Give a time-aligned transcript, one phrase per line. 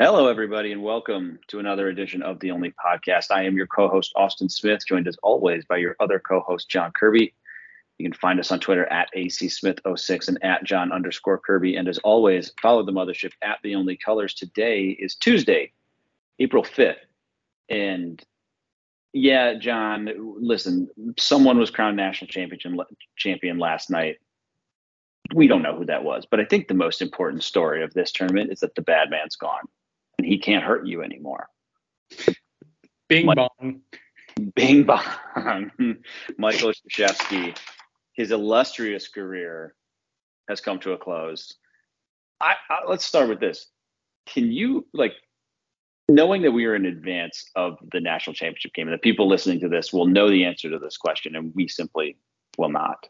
[0.00, 3.26] Hello, everybody, and welcome to another edition of the Only Podcast.
[3.30, 6.70] I am your co host, Austin Smith, joined as always by your other co host,
[6.70, 7.34] John Kirby.
[7.98, 11.76] You can find us on Twitter at ACSmith06 and at John underscore Kirby.
[11.76, 14.32] And as always, follow the mothership at The Only Colors.
[14.32, 15.72] Today is Tuesday,
[16.38, 16.96] April 5th.
[17.68, 18.24] And
[19.12, 20.08] yeah, John,
[20.40, 20.88] listen,
[21.18, 22.80] someone was crowned national champion,
[23.16, 24.16] champion last night.
[25.34, 28.10] We don't know who that was, but I think the most important story of this
[28.10, 29.68] tournament is that the bad man's gone
[30.32, 31.46] he can't hurt you anymore.
[33.10, 33.82] Bing bong.
[34.54, 35.02] Bing bong.
[36.38, 37.54] Michael Krzyzewski,
[38.14, 39.74] his illustrious career
[40.48, 41.54] has come to a close.
[42.40, 43.66] I, I, let's start with this.
[44.24, 45.12] Can you like
[46.08, 49.60] knowing that we are in advance of the national championship game and that people listening
[49.60, 52.16] to this will know the answer to this question and we simply
[52.56, 53.06] will not.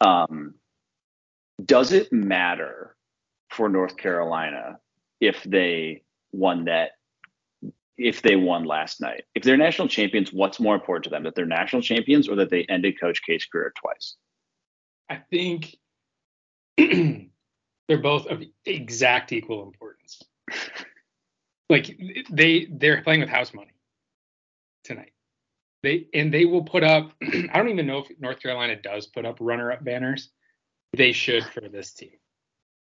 [0.00, 0.54] Um,
[1.64, 2.96] does it matter
[3.50, 4.80] for North Carolina
[5.20, 6.02] if they
[6.36, 6.92] won that
[7.98, 9.24] if they won last night.
[9.34, 11.22] If they're national champions, what's more important to them?
[11.22, 14.16] That they're national champions or that they ended Coach K's career twice?
[15.08, 15.76] I think
[16.76, 20.22] they're both of exact equal importance.
[21.70, 21.98] like
[22.30, 23.74] they they're playing with house money
[24.84, 25.12] tonight.
[25.82, 29.24] They and they will put up I don't even know if North Carolina does put
[29.24, 30.30] up runner up banners.
[30.92, 32.12] They should for this team.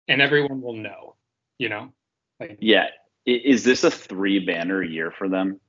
[0.06, 1.16] And everyone will know,
[1.58, 1.92] you know?
[2.40, 2.88] Like Yeah,
[3.28, 5.60] is this a three banner year for them?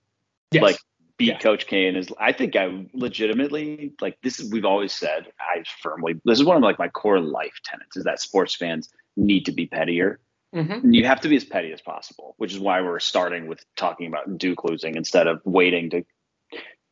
[0.52, 0.64] Yes.
[0.64, 0.78] Like
[1.18, 1.40] beat yeah.
[1.40, 2.08] Coach K and his.
[2.20, 4.40] I think I legitimately like this.
[4.40, 5.28] Is we've always said.
[5.40, 6.20] I firmly.
[6.26, 9.52] This is one of like my core life tenets is that sports fans need to
[9.52, 10.20] be pettier.
[10.56, 10.92] Mm-hmm.
[10.92, 14.08] You have to be as petty as possible, which is why we're starting with talking
[14.08, 16.04] about Duke losing instead of waiting to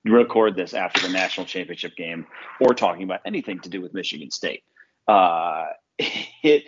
[0.05, 2.27] record this after the national championship game
[2.61, 4.63] or talking about anything to do with Michigan State.
[5.07, 5.65] Uh,
[6.43, 6.65] it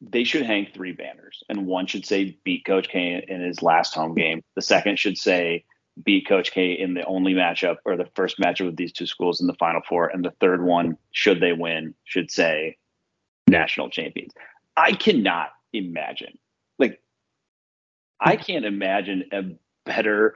[0.00, 3.94] they should hang three banners, and one should say beat Coach K in his last
[3.94, 4.42] home game.
[4.54, 5.64] The second should say
[6.02, 9.40] beat Coach K in the only matchup or the first matchup with these two schools
[9.40, 12.76] in the Final Four, and the third one, should they win, should say
[13.48, 14.32] national champions.
[14.76, 16.38] I cannot imagine,
[16.78, 17.00] like,
[18.20, 19.42] I can't imagine a
[19.84, 20.34] better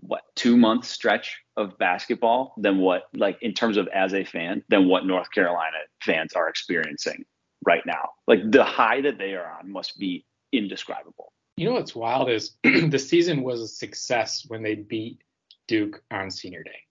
[0.00, 4.62] what two month stretch of basketball than what like in terms of as a fan
[4.68, 7.24] than what North Carolina fans are experiencing
[7.64, 8.10] right now.
[8.26, 11.32] Like the high that they are on must be indescribable.
[11.56, 15.22] You know what's wild is the season was a success when they beat
[15.66, 16.82] Duke on senior day.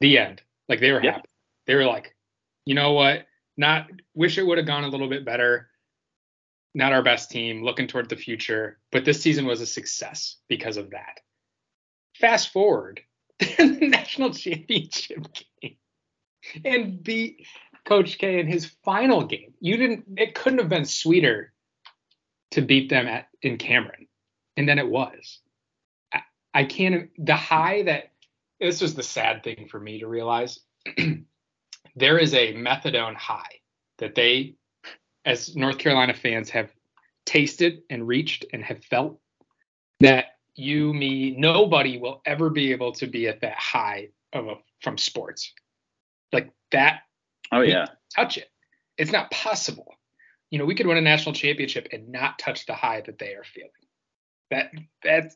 [0.00, 0.42] The end.
[0.68, 1.28] Like they were happy.
[1.66, 2.14] They were like,
[2.66, 3.26] you know what?
[3.56, 5.68] Not wish it would have gone a little bit better.
[6.74, 8.78] Not our best team, looking toward the future.
[8.92, 11.20] But this season was a success because of that.
[12.16, 13.00] Fast forward,
[13.38, 15.26] the national championship
[15.62, 15.76] game
[16.64, 17.46] and beat
[17.88, 19.54] Coach K in his final game.
[19.60, 20.04] You didn't.
[20.18, 21.54] It couldn't have been sweeter
[22.50, 24.06] to beat them at in Cameron,
[24.58, 25.40] and then it was.
[26.12, 26.20] I,
[26.52, 27.08] I can't.
[27.16, 28.12] The high that
[28.60, 30.60] this was the sad thing for me to realize.
[31.96, 33.60] there is a methadone high
[33.96, 34.56] that they,
[35.24, 36.70] as North Carolina fans, have
[37.24, 39.18] tasted and reached and have felt
[40.00, 44.56] that you, me, nobody will ever be able to be at that high of a
[44.82, 45.54] from sports.
[46.32, 47.00] Like that
[47.52, 47.86] Oh yeah.
[48.14, 48.48] Touch it.
[48.96, 49.94] It's not possible.
[50.50, 53.34] You know, we could win a national championship and not touch the high that they
[53.34, 53.70] are feeling.
[54.50, 54.70] That
[55.04, 55.32] that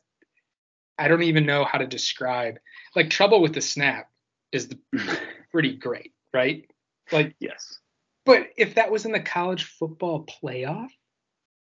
[0.97, 2.59] I don't even know how to describe.
[2.95, 4.09] Like trouble with the snap
[4.51, 4.79] is the,
[5.51, 6.69] pretty great, right?
[7.11, 7.79] Like yes.
[8.25, 10.89] But if that was in the college football playoff,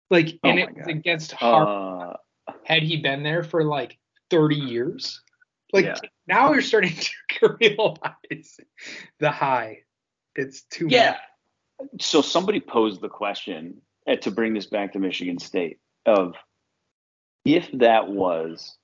[0.09, 2.15] like oh and it was against Harbaugh,
[2.47, 3.97] uh, had he been there for like
[4.29, 5.21] 30 years,
[5.71, 5.95] like yeah.
[6.27, 6.95] now you're starting
[7.29, 8.59] to realize
[9.19, 9.83] the high
[10.35, 11.17] it's too yeah.
[11.79, 11.89] Much.
[11.99, 16.35] So somebody posed the question uh, to bring this back to Michigan State of
[17.45, 18.77] if that was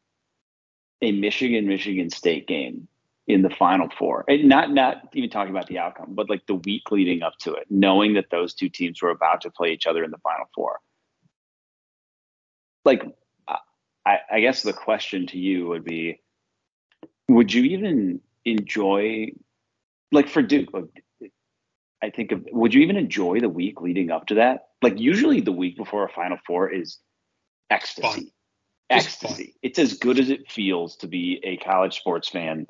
[1.02, 2.88] a Michigan Michigan State game
[3.28, 6.56] in the Final Four, and not not even talking about the outcome, but like the
[6.56, 9.86] week leading up to it, knowing that those two teams were about to play each
[9.86, 10.80] other in the Final Four.
[12.86, 13.04] Like,
[14.06, 16.22] I, I guess the question to you would be,
[17.28, 19.34] would you even enjoy,
[20.14, 20.70] like for Duke?
[22.02, 24.68] I think of, would you even enjoy the week leading up to that?
[24.82, 27.00] Like usually the week before a Final Four is
[27.70, 28.08] ecstasy.
[28.08, 28.32] Fun.
[28.90, 29.46] Ecstasy.
[29.46, 29.54] Fun.
[29.64, 32.68] It's as good as it feels to be a college sports fan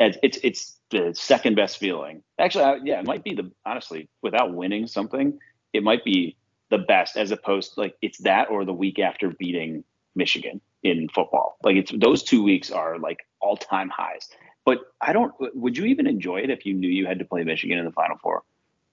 [0.00, 2.22] it's it's the second best feeling.
[2.38, 5.38] Actually, yeah, it might be the honestly without winning something,
[5.72, 6.36] it might be
[6.70, 9.84] the best as opposed to like it's that or the week after beating
[10.14, 11.58] Michigan in football.
[11.62, 14.28] Like it's those two weeks are like all time highs.
[14.64, 15.32] But I don't.
[15.54, 17.92] Would you even enjoy it if you knew you had to play Michigan in the
[17.92, 18.42] Final Four?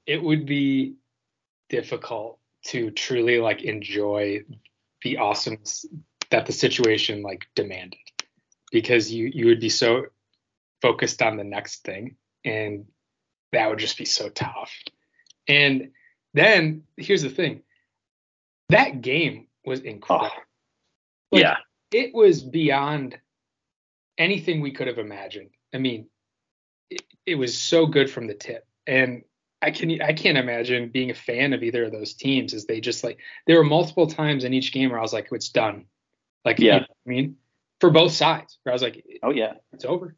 [0.07, 0.95] It would be
[1.69, 4.43] difficult to truly like enjoy
[5.03, 5.85] the awesomeness
[6.31, 7.99] that the situation like demanded
[8.71, 10.05] because you you would be so
[10.81, 12.85] focused on the next thing and
[13.51, 14.71] that would just be so tough.
[15.47, 15.91] And
[16.33, 17.61] then here's the thing.
[18.69, 20.31] That game was incredible.
[20.35, 20.41] Oh,
[21.31, 21.57] like, yeah.
[21.91, 23.17] it was beyond
[24.17, 25.49] anything we could have imagined.
[25.73, 26.07] I mean
[26.89, 28.65] it, it was so good from the tip.
[28.85, 29.23] And
[29.61, 32.79] I can I can't imagine being a fan of either of those teams as they
[32.79, 35.85] just like there were multiple times in each game where I was like it's done.
[36.45, 36.73] Like yeah.
[36.75, 37.35] You know I mean
[37.79, 40.15] for both sides where I was like oh yeah it's over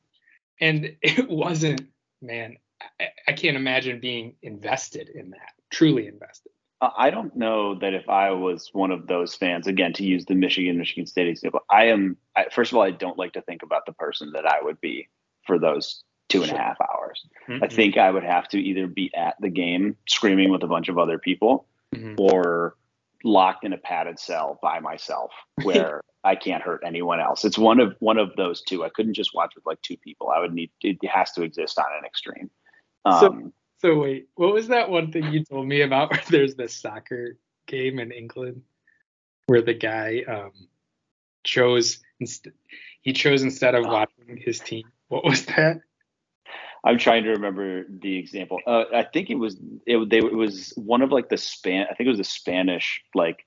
[0.60, 1.82] and it wasn't
[2.22, 2.58] man
[3.00, 6.52] I, I, can't imagine being invested in that truly invested
[6.82, 10.36] i don't know that if i was one of those fans again to use the
[10.36, 13.64] michigan michigan state example i am I, first of all i don't like to think
[13.64, 15.10] about the person that i would be
[15.46, 17.64] for those two and a half hours mm-hmm.
[17.64, 20.88] i think i would have to either be at the game screaming with a bunch
[20.88, 22.16] of other people mm-hmm.
[22.18, 22.76] or
[23.24, 25.32] locked in a padded cell by myself
[25.64, 27.46] where I can't hurt anyone else.
[27.46, 28.84] It's one of one of those two.
[28.84, 30.30] I couldn't just watch with like two people.
[30.30, 32.50] I would need it has to exist on an extreme.
[33.06, 36.12] Um, so, so wait, what was that one thing you told me about?
[36.12, 37.38] Where there's this soccer
[37.68, 38.64] game in England
[39.50, 40.52] where the guy um,
[41.44, 42.02] chose
[43.02, 44.84] he chose instead of uh, watching his team.
[45.08, 45.82] What was that?
[46.84, 48.60] I'm trying to remember the example.
[48.66, 51.88] Uh, I think it was it, they, it was one of like the span.
[51.90, 53.46] I think it was the Spanish like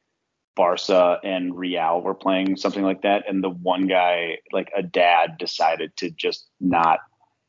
[0.54, 5.38] Barca and Real were playing something like that, and the one guy, like a dad,
[5.38, 7.00] decided to just not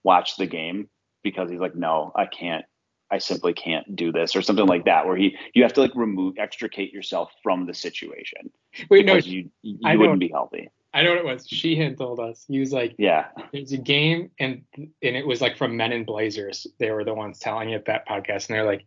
[0.04, 0.90] watch the game
[1.22, 2.66] because he's like, no, I can't.
[3.12, 5.92] I simply can't do this, or something like that, where he you have to like
[5.94, 8.50] remove extricate yourself from the situation.
[8.90, 10.70] Wait, no, you you I wouldn't be healthy.
[10.94, 11.48] I know what it was.
[11.48, 12.46] Sheehan told us.
[12.48, 16.04] He was like, "Yeah, there's a game, and and it was like from Men in
[16.04, 16.68] Blazers.
[16.78, 18.86] They were the ones telling it that podcast, and they're like,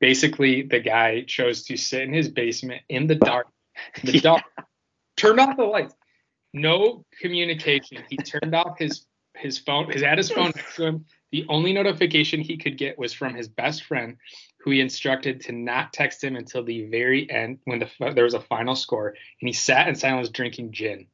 [0.00, 3.48] basically the guy chose to sit in his basement in the dark,
[4.04, 4.20] the yeah.
[4.20, 4.44] dark,
[5.16, 5.94] turned off the lights,
[6.52, 8.02] no communication.
[8.08, 9.06] He turned off his
[9.36, 9.90] his phone.
[9.90, 11.04] His had his phone next to him.
[11.30, 14.16] The only notification he could get was from his best friend,
[14.58, 18.34] who he instructed to not text him until the very end when the there was
[18.34, 21.06] a final score, and he sat in silence drinking gin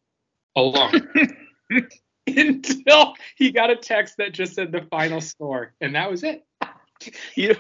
[0.57, 1.09] alone.
[2.27, 6.45] until he got a text that just said the final score, and that was it.
[7.35, 7.55] you know,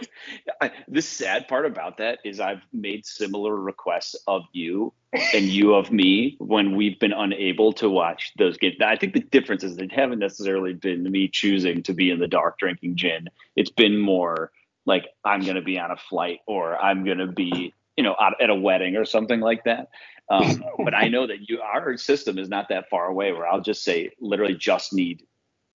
[0.60, 4.92] I, the sad part about that is I've made similar requests of you
[5.34, 8.76] and you of me when we've been unable to watch those games.
[8.84, 12.28] I think the difference is they haven't necessarily been me choosing to be in the
[12.28, 13.28] dark drinking gin.
[13.56, 14.52] It's been more
[14.84, 18.16] like I'm going to be on a flight or I'm going to be, you know,
[18.40, 19.88] at a wedding or something like that.
[20.30, 23.60] Um, but I know that you, our system is not that far away where I'll
[23.60, 25.22] just say literally just need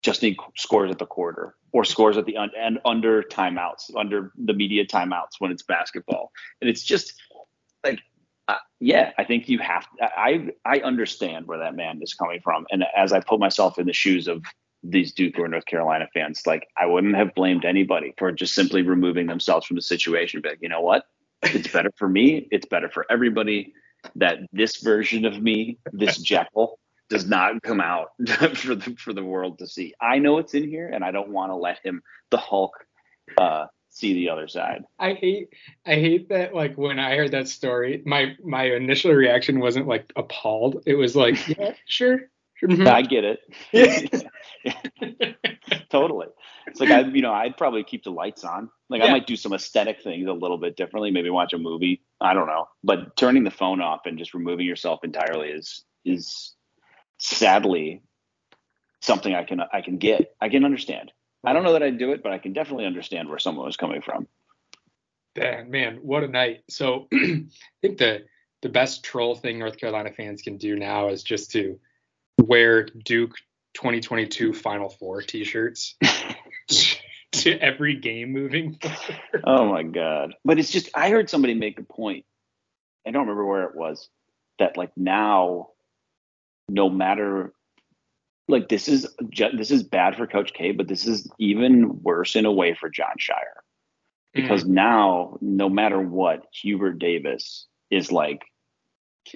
[0.01, 4.31] just need scores at the quarter or scores at the un- and under timeouts, under
[4.35, 6.31] the media timeouts when it's basketball.
[6.59, 7.13] And it's just
[7.83, 7.99] like,
[8.47, 9.85] uh, yeah, I think you have.
[10.01, 13.85] I I understand where that man is coming from, and as I put myself in
[13.85, 14.43] the shoes of
[14.83, 18.81] these Duke or North Carolina fans, like I wouldn't have blamed anybody for just simply
[18.81, 20.41] removing themselves from the situation.
[20.43, 21.05] Like, you know what?
[21.43, 22.47] It's better for me.
[22.51, 23.73] It's better for everybody
[24.15, 26.79] that this version of me, this Jekyll,
[27.09, 28.11] does not come out
[28.55, 29.93] for the for the world to see.
[29.99, 32.85] I know it's in here, and I don't want to let him, the Hulk,
[33.37, 34.85] uh, see the other side.
[34.97, 35.49] I hate
[35.85, 40.11] I hate that like when I heard that story, my my initial reaction wasn't like
[40.15, 40.83] appalled.
[40.85, 42.21] It was like, yeah, sure.
[42.63, 44.27] I get it.
[45.89, 46.27] Totally.
[46.67, 48.69] It's like I, you know, I'd probably keep the lights on.
[48.87, 49.07] Like yeah.
[49.07, 51.09] I might do some aesthetic things a little bit differently.
[51.09, 52.03] Maybe watch a movie.
[52.21, 52.67] I don't know.
[52.83, 56.53] But turning the phone off and just removing yourself entirely is is
[57.17, 58.01] sadly
[59.01, 60.35] something I can I can get.
[60.39, 61.11] I can understand.
[61.43, 63.77] I don't know that I'd do it, but I can definitely understand where someone was
[63.77, 64.27] coming from.
[65.35, 66.63] Man, what a night.
[66.69, 67.45] So I
[67.81, 68.25] think the
[68.61, 71.79] the best troll thing North Carolina fans can do now is just to
[72.39, 73.33] wear Duke
[73.73, 75.95] 2022 Final Four T-shirts
[77.43, 79.43] to every game moving forward.
[79.43, 80.35] Oh my god!
[80.45, 82.25] But it's just I heard somebody make a point.
[83.05, 84.09] I don't remember where it was
[84.59, 85.69] that like now,
[86.69, 87.53] no matter
[88.47, 89.07] like this is
[89.53, 92.89] this is bad for Coach K, but this is even worse in a way for
[92.89, 93.61] Jon Scheyer
[94.33, 94.73] because mm-hmm.
[94.73, 98.43] now no matter what, Hubert Davis is like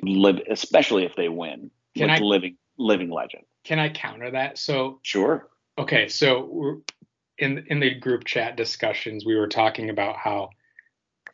[0.02, 3.44] live, especially if they win, Can like I, living living legend.
[3.64, 4.58] Can I counter that?
[4.58, 5.48] So sure.
[5.78, 6.82] Okay, so
[7.38, 10.50] in in the group chat discussions, we were talking about how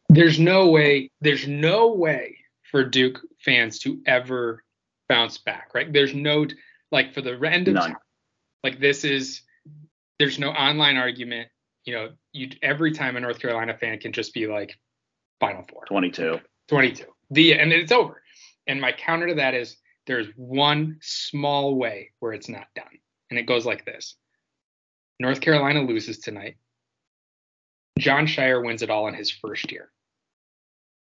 [0.10, 2.38] there's no way, there's no way
[2.70, 4.64] for Duke fans to ever
[5.08, 5.92] bounce back, right?
[5.92, 6.46] There's no
[6.92, 7.96] like for the end of None.
[8.64, 9.42] like this is
[10.20, 11.50] there's no online argument.
[11.86, 14.78] You know, you every time a North Carolina fan can just be like
[15.40, 15.86] Final Four.
[15.86, 16.40] 22.
[16.68, 17.06] 22.
[17.32, 18.22] The and it's over.
[18.68, 19.78] And my counter to that is
[20.08, 23.00] there's one small way where it's not done.
[23.30, 24.16] And it goes like this.
[25.22, 26.58] North Carolina loses tonight.
[28.00, 29.92] Jon Scheyer wins it all in his first year.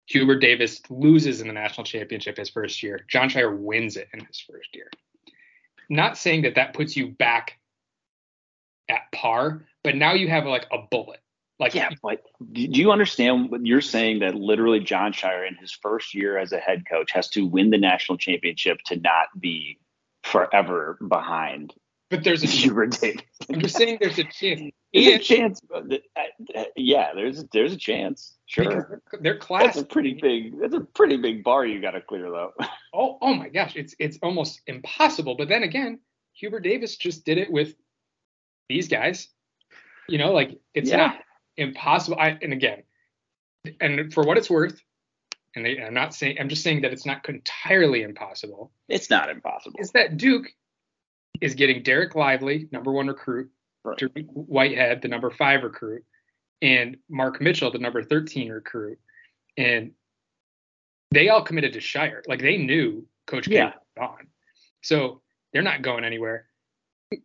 [0.07, 3.05] Hubert Davis loses in the national championship his first year.
[3.09, 4.91] Jon Scheyer wins it in his first year.
[5.91, 7.59] Not saying that that puts you back
[8.89, 11.21] at par, but now you have like a bullet.
[11.61, 12.23] Like yeah, but
[12.53, 16.53] do you understand what you're saying that literally Jon Scheyer in his first year as
[16.53, 19.79] a head coach has to win the national championship to not be
[20.23, 21.75] forever behind
[22.11, 23.23] but there's a Hubert Davis.
[23.49, 24.73] I'm just saying there's a chance.
[24.93, 25.61] There's and, a chance.
[26.77, 28.35] Yeah, there's there's a chance.
[28.47, 28.65] Sure.
[28.65, 29.75] They're, they're class.
[29.75, 30.59] That's a pretty big.
[30.61, 32.53] That's a pretty big bar you got to clear though.
[32.95, 35.37] Oh oh my gosh, it's it's almost impossible.
[35.37, 36.01] But then again,
[36.33, 37.75] Hubert Davis just did it with
[38.71, 39.29] these guys.
[40.09, 40.97] You know, like it's yeah.
[40.97, 41.17] not
[41.59, 42.17] impossible.
[42.19, 42.85] I and again,
[43.79, 44.81] and for what it's worth,
[45.55, 48.73] and they, I'm not saying I'm just saying that it's not entirely impossible.
[48.89, 49.79] It's not impossible.
[49.79, 50.47] Is that Duke
[51.41, 53.51] is getting Dereck Lively, number one recruit,
[53.85, 54.01] right.
[54.33, 56.05] Whitehead, the number five recruit,
[56.63, 58.99] and Mark Mitchell, the number 13 recruit.
[59.57, 59.93] And
[61.11, 62.23] they all committed to Scheyer.
[62.27, 63.67] Like they knew Coach K yeah.
[63.67, 64.27] was gone.
[64.83, 66.47] So they're not going anywhere.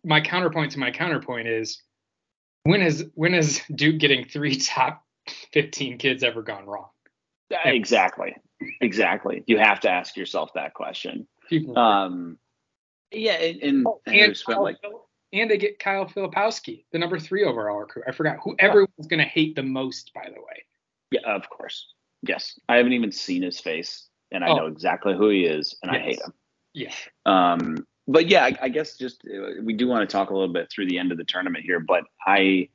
[0.04, 1.82] My counterpoint to my counterpoint is
[2.64, 5.04] when has when has Duke getting three top
[5.52, 6.90] 15 kids ever gone wrong?
[7.66, 8.36] Exactly.
[8.82, 9.44] Exactly.
[9.46, 11.28] You have to ask yourself that question.
[11.76, 12.38] Um,
[13.14, 14.78] yeah, and and, oh, and, spent like
[15.32, 18.06] and they get Kyle Filipowski, the number three overall recruit.
[18.08, 20.64] I forgot who everyone's gonna hate the most, by the way.
[21.12, 21.94] Yeah, of course.
[22.22, 24.56] Yes, I haven't even seen his face, and I oh.
[24.56, 26.02] know exactly who he is, and yes.
[26.02, 26.34] I hate him.
[26.74, 26.94] Yeah.
[27.26, 30.54] Um, but yeah, I, I guess just uh, we do want to talk a little
[30.54, 32.70] bit through the end of the tournament here, but I,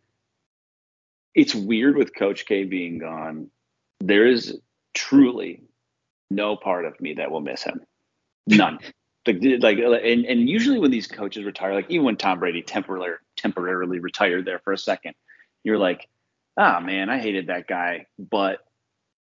[1.35, 3.50] it's weird with Coach K being gone.
[4.00, 4.59] There is
[4.95, 5.62] truly
[6.30, 7.80] no part of me that will miss him.
[8.47, 8.78] None.
[9.29, 13.11] Like like and, and usually when these coaches retire like even when tom brady temporarily
[13.37, 15.15] temporarily retired there for a second
[15.63, 16.09] you're like
[16.57, 18.07] ah oh, man i hated that guy.
[18.19, 18.59] But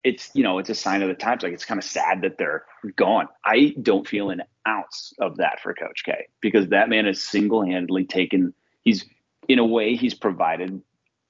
[0.04, 1.44] it's you know it's a sign of the times.
[1.44, 3.28] Like it's kind of sad that they're gone.
[3.46, 8.06] I don't feel an ounce of that for coach k because that man has single-handedly
[8.06, 9.06] taken he's
[9.48, 10.82] in a way he's provided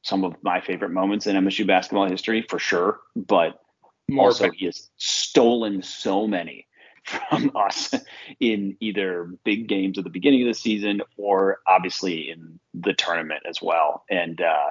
[0.04, 3.60] some of my favorite moments in msu basketball history for sure but
[4.08, 6.68] More also he has stolen so many
[7.04, 7.94] from us
[8.40, 13.44] in either big games at the beginning of the season or obviously in the tournament
[13.48, 14.04] as well.
[14.10, 14.70] And uh,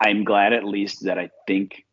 [0.00, 1.84] I'm glad at least that I think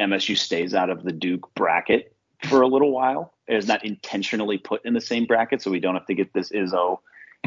[0.00, 2.14] MSU stays out of the Duke bracket
[2.48, 3.32] for a little while.
[3.46, 6.32] It is not intentionally put in the same bracket, so we don't have to get
[6.32, 6.98] this Izzo,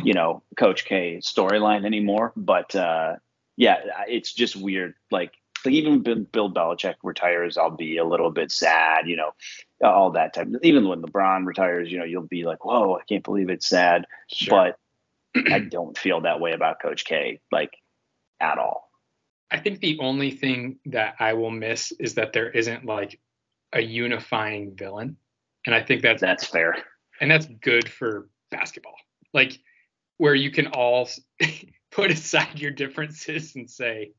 [0.04, 2.34] you know, Coach K storyline anymore.
[2.36, 3.16] But uh,
[3.58, 3.78] yeah,
[4.08, 4.96] it's just weird.
[5.12, 5.34] Like
[5.66, 9.32] like even Bill Belichick retires, I'll be a little bit sad, you know,
[9.84, 10.48] all that type.
[10.64, 14.06] Even when LeBron retires, you know, you'll be like, whoa, I can't believe it's sad.
[14.32, 14.74] Sure.
[15.36, 17.72] But I don't feel that way about Coach K, like
[18.40, 18.90] at all.
[19.52, 23.20] I think the only thing that I will miss is that there isn't like
[23.74, 25.18] a unifying villain,
[25.66, 26.78] and I think that's that's fair,
[27.20, 28.96] and that's good for basketball.
[29.34, 29.60] Like
[30.18, 31.10] where you can all
[31.92, 34.12] put aside your differences and say,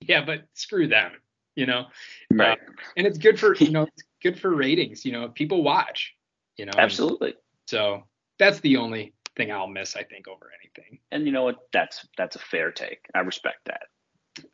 [0.00, 1.12] yeah, but screw them,
[1.56, 1.86] you know.
[2.32, 2.58] Right.
[2.58, 5.04] Uh, and it's good for you know it's good for ratings.
[5.04, 6.14] You know, people watch.
[6.56, 6.72] You know.
[6.76, 7.34] Absolutely.
[7.66, 8.04] So
[8.38, 10.98] that's the only thing I'll miss, I think, over anything.
[11.10, 11.56] And you know what?
[11.72, 13.06] That's that's a fair take.
[13.14, 13.82] I respect that.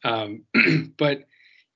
[0.05, 0.45] Um,
[0.99, 1.25] but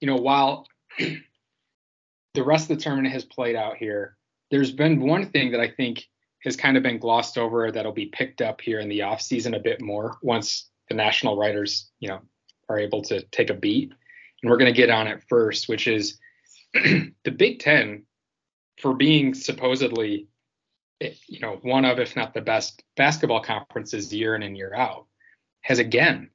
[0.01, 0.67] you know, while
[0.99, 4.17] the rest of the tournament has played out here,
[4.51, 6.07] there's been one thing that I think
[6.45, 9.55] has kind of been glossed over that'll be picked up here in the off season
[9.55, 12.21] a bit more once the national writers, you know,
[12.69, 13.93] are able to take a beat.
[14.43, 16.19] And we're going to get on it first, which is
[16.75, 18.05] the Big Ten,
[18.81, 20.29] for being supposedly
[21.01, 25.07] you know, one of, if not the best basketball conferences year in and year out,
[25.63, 26.31] has again,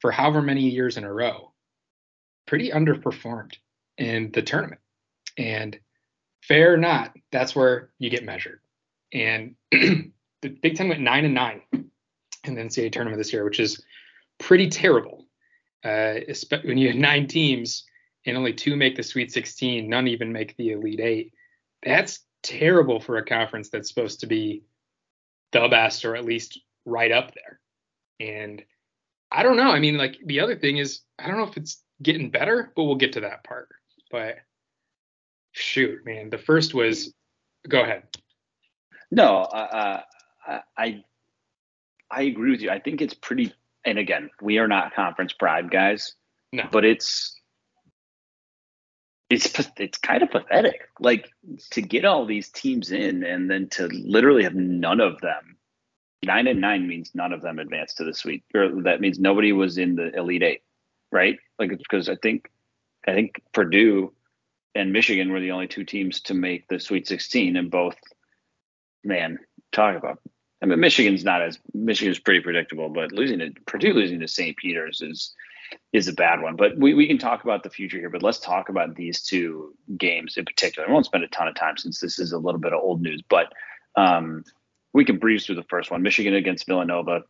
[0.00, 1.52] for however many years in a row,
[2.46, 3.54] pretty underperformed
[3.98, 4.80] in the tournament.
[5.36, 5.78] And
[6.42, 8.60] fair or not, that's where you get measured.
[9.12, 10.12] And the
[10.62, 13.82] Big Ten went nine and nine in the NCAA tournament this year, which is
[14.38, 15.25] pretty terrible.
[15.86, 16.20] Uh,
[16.64, 17.84] when you have nine teams
[18.24, 21.32] and only two make the Sweet 16, none even make the Elite Eight.
[21.84, 24.64] That's terrible for a conference that's supposed to be
[25.52, 27.60] the best or at least right up there.
[28.18, 28.64] And
[29.30, 29.70] I don't know.
[29.70, 32.84] I mean, like the other thing is, I don't know if it's getting better, but
[32.84, 33.68] we'll get to that part.
[34.10, 34.38] But
[35.52, 37.12] shoot, man, the first was.
[37.68, 38.04] Go ahead.
[39.10, 40.02] No, uh,
[40.76, 41.04] I
[42.10, 42.70] I agree with you.
[42.70, 43.52] I think it's pretty.
[43.86, 46.14] And again, we are not conference pride guys.
[46.52, 46.64] No.
[46.70, 47.40] But it's
[49.30, 50.88] it's it's kind of pathetic.
[51.00, 51.30] Like
[51.70, 55.56] to get all these teams in and then to literally have none of them.
[56.24, 59.52] Nine and nine means none of them advanced to the Sweet, or that means nobody
[59.52, 60.62] was in the Elite Eight,
[61.12, 61.38] right?
[61.58, 62.50] Like because I think
[63.06, 64.12] I think Purdue
[64.74, 67.96] and Michigan were the only two teams to make the Sweet 16, and both,
[69.04, 69.38] man,
[69.72, 70.20] talk about.
[70.62, 74.56] I mean, Michigan's not as Michigan's pretty predictable, but losing to Purdue losing to St.
[74.56, 75.34] Peter's is
[75.92, 76.56] is a bad one.
[76.56, 79.74] But we, we can talk about the future here, but let's talk about these two
[79.96, 80.88] games in particular.
[80.88, 83.02] I won't spend a ton of time since this is a little bit of old
[83.02, 83.52] news, but
[83.96, 84.44] um,
[84.92, 86.02] we can breeze through the first one.
[86.02, 87.22] Michigan against Villanova.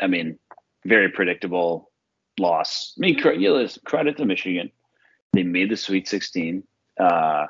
[0.00, 0.38] I mean,
[0.84, 1.90] very predictable
[2.38, 2.94] loss.
[2.96, 4.70] I mean, credit to Michigan.
[5.32, 6.62] They made the Sweet 16.
[6.98, 7.46] Uh,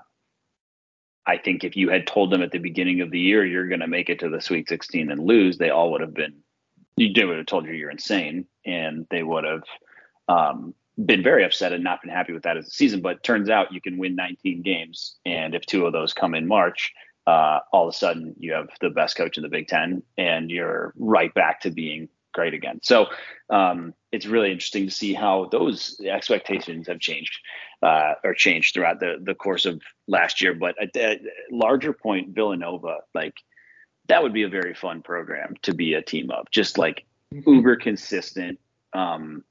[1.28, 3.80] I think if you had told them at the beginning of the year you're going
[3.80, 6.36] to make it to the Sweet 16 and lose, they all would have been.
[6.96, 9.62] They would have told you you're insane, and they would have
[10.26, 13.02] um, been very upset and not been happy with that as a season.
[13.02, 16.48] But turns out you can win 19 games, and if two of those come in
[16.48, 16.92] March,
[17.26, 20.50] uh, all of a sudden you have the best coach in the Big Ten, and
[20.50, 22.80] you're right back to being great again.
[22.82, 23.06] So
[23.50, 27.38] um, it's really interesting to see how those expectations have changed
[27.82, 30.54] uh, or changed throughout the the course of last year.
[30.54, 33.34] But at a larger point, Villanova, like
[34.08, 37.50] that would be a very fun program to be a team of, just like mm-hmm.
[37.50, 38.58] uber consistent.
[38.92, 39.44] Um,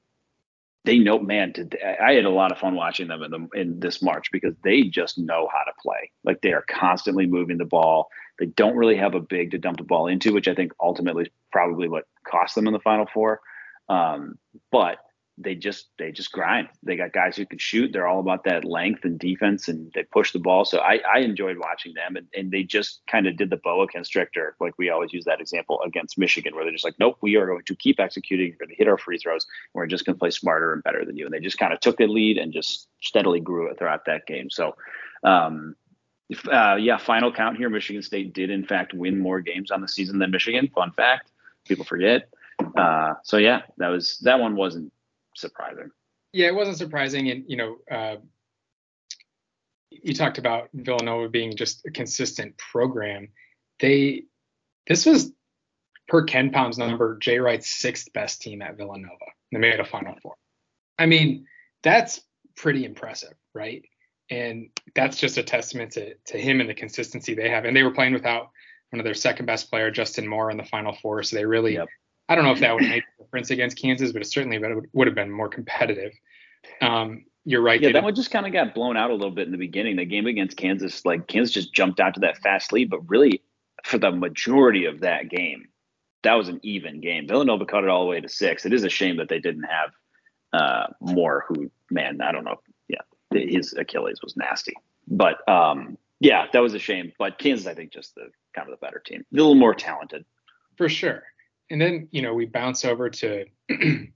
[0.84, 1.52] they know, man.
[2.00, 4.84] I had a lot of fun watching them in the in this March because they
[4.84, 6.10] just know how to play.
[6.24, 8.08] Like they are constantly moving the ball.
[8.38, 11.24] They don't really have a big to dump the ball into, which I think ultimately
[11.24, 13.40] is probably what cost them in the Final Four.
[13.88, 14.38] Um,
[14.70, 14.98] but
[15.40, 16.68] they just they just grind.
[16.82, 17.92] They got guys who can shoot.
[17.92, 20.64] They're all about that length and defense, and they push the ball.
[20.64, 23.86] So I, I enjoyed watching them, and, and they just kind of did the boa
[23.86, 27.36] constrictor, like we always use that example against Michigan, where they're just like, nope, we
[27.36, 28.50] are going to keep executing.
[28.50, 29.46] We're going to hit our free throws.
[29.74, 31.24] we're just going to play smarter and better than you.
[31.24, 34.26] And they just kind of took the lead and just steadily grew it throughout that
[34.26, 34.50] game.
[34.50, 34.76] So,
[35.22, 35.76] um,
[36.28, 37.70] if, uh, yeah, final count here.
[37.70, 40.68] Michigan State did in fact win more games on the season than Michigan.
[40.74, 41.30] Fun fact,
[41.66, 42.28] people forget.
[42.76, 44.92] Uh, so yeah, that was that one wasn't
[45.34, 45.90] surprising.
[46.32, 48.16] Yeah, it wasn't surprising, and you know, uh,
[49.90, 53.28] you talked about Villanova being just a consistent program.
[53.80, 54.24] They
[54.86, 55.32] this was
[56.08, 59.26] per KenPom's number, Jay Wright's sixth best team at Villanova.
[59.52, 60.34] They made a Final Four.
[60.98, 61.46] I mean,
[61.82, 62.20] that's
[62.56, 63.84] pretty impressive, right?
[64.30, 67.64] And that's just a testament to to him and the consistency they have.
[67.64, 68.50] And they were playing without
[68.90, 71.74] one of their second best player, Justin Moore, in the Final Four, so they really
[71.74, 71.88] yep.
[72.28, 74.58] I don't know if that would make a difference against Kansas, but it certainly
[74.92, 76.12] would have been more competitive.
[76.80, 77.80] Um, you're right.
[77.80, 79.96] Yeah, that one just kind of got blown out a little bit in the beginning.
[79.96, 83.42] The game against Kansas, like Kansas just jumped out to that fast lead, but really
[83.84, 85.68] for the majority of that game,
[86.24, 87.26] that was an even game.
[87.26, 88.66] Villanova cut it all the way to six.
[88.66, 89.90] It is a shame that they didn't have
[90.52, 91.46] uh, more.
[91.48, 92.56] Who, man, I don't know.
[92.88, 93.00] Yeah,
[93.32, 94.74] his Achilles was nasty,
[95.06, 97.12] but um, yeah, that was a shame.
[97.18, 100.26] But Kansas, I think, just the kind of the better team, a little more talented.
[100.76, 101.22] For sure
[101.70, 104.10] and then you know we bounce over to the,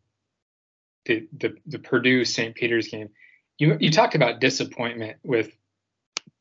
[1.06, 2.54] the the Purdue St.
[2.54, 3.10] Peter's game.
[3.58, 5.50] You you talked about disappointment with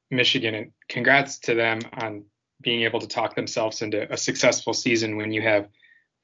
[0.10, 2.26] Michigan, and congrats to them on
[2.62, 5.67] being able to talk themselves into a successful season when you have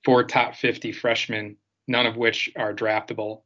[0.04, 3.42] four top 50 freshmen, none of which are draftable,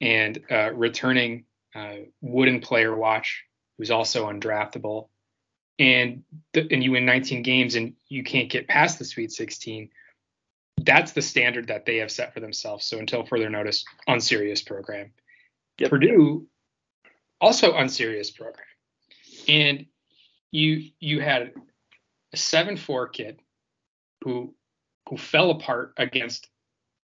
[0.00, 3.44] and uh, returning uh, Wooden player watch,
[3.76, 5.08] who's also undraftable,
[5.78, 9.90] and th- and you win 19 games and you can't get past the Sweet 16
[10.78, 12.86] that's the standard that they have set for themselves.
[12.86, 15.12] So until further notice, unserious program.
[15.78, 15.90] Yep.
[15.90, 16.46] Purdue,
[17.40, 18.66] also unserious program.
[19.48, 19.86] And
[20.50, 21.52] you you had
[22.32, 23.40] a seven four kid
[24.24, 24.54] who
[25.08, 26.48] who fell apart against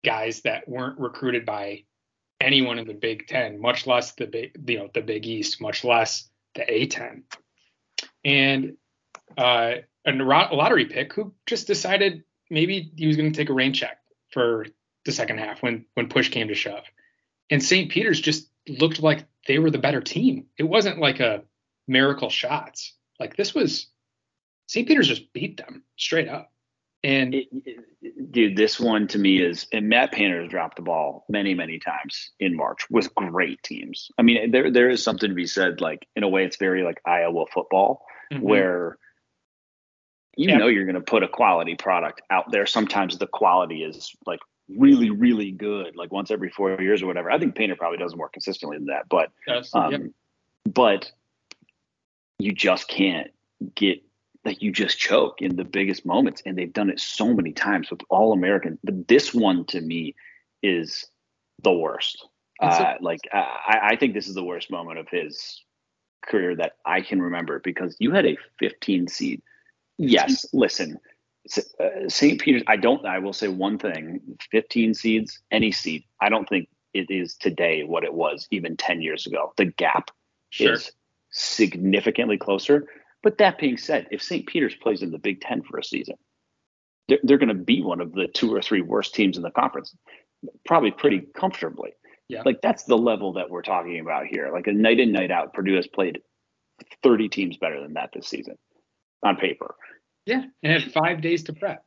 [0.05, 1.85] guys that weren't recruited by
[2.40, 5.85] anyone in the Big Ten, much less the big you know the Big East, much
[5.85, 7.22] less the A10.
[8.24, 8.77] And
[9.37, 9.74] uh,
[10.07, 13.98] a lottery pick who just decided maybe he was going to take a rain check
[14.33, 14.66] for
[15.04, 16.85] the second half when when push came to shove.
[17.50, 17.90] And St.
[17.90, 20.46] Peter's just looked like they were the better team.
[20.59, 21.42] It wasn't like a
[21.87, 22.94] miracle shots.
[23.20, 23.88] Like this was
[24.66, 24.88] St.
[24.88, 26.50] Peter's just beat them straight up.
[27.02, 30.83] And it, it, dude, this one to me is and Matt Painter has dropped the
[30.83, 34.11] ball many, many times in March with great teams.
[34.16, 36.83] I mean, there there is something to be said, like in a way it's very
[36.83, 38.42] like Iowa football, mm-hmm.
[38.42, 38.98] where
[40.37, 42.66] you know you're going to put a quality product out there.
[42.66, 47.31] Sometimes the quality is like really, really good, like once every four years or whatever.
[47.31, 49.31] I think Painter probably does more consistently than that, but
[49.75, 50.01] um, yep.
[50.66, 51.12] but
[52.38, 53.31] you just can't
[53.75, 54.03] get
[54.44, 57.90] like you just choke in the biggest moments, and they've done it so many times
[57.90, 58.79] with all American.
[58.85, 60.14] But this one to me
[60.62, 61.07] is
[61.62, 62.27] the worst.
[62.61, 65.62] Uh, like I, I think this is the worst moment of his
[66.27, 69.42] career that I can remember because you had a 15 seed
[69.98, 70.98] Yes, listen,
[71.46, 72.40] St.
[72.40, 72.62] Uh, Peter's.
[72.66, 73.04] I don't.
[73.07, 76.04] I will say one thing: 15 seeds, any seed.
[76.20, 79.52] I don't think it is today what it was even 10 years ago.
[79.57, 80.11] The gap
[80.50, 80.74] sure.
[80.74, 80.92] is
[81.30, 82.87] significantly closer.
[83.22, 84.46] But that being said, if St.
[84.46, 86.16] Peter's plays in the Big Ten for a season,
[87.09, 89.50] they're, they're going to be one of the two or three worst teams in the
[89.50, 89.96] conference,
[90.66, 91.92] probably pretty comfortably.
[92.28, 92.42] Yeah.
[92.44, 94.50] Like that's the level that we're talking about here.
[94.52, 96.20] Like a night in, night out, Purdue has played
[97.02, 98.57] 30 teams better than that this season
[99.24, 99.74] on paper.
[100.26, 101.84] Yeah, and had five days to prep.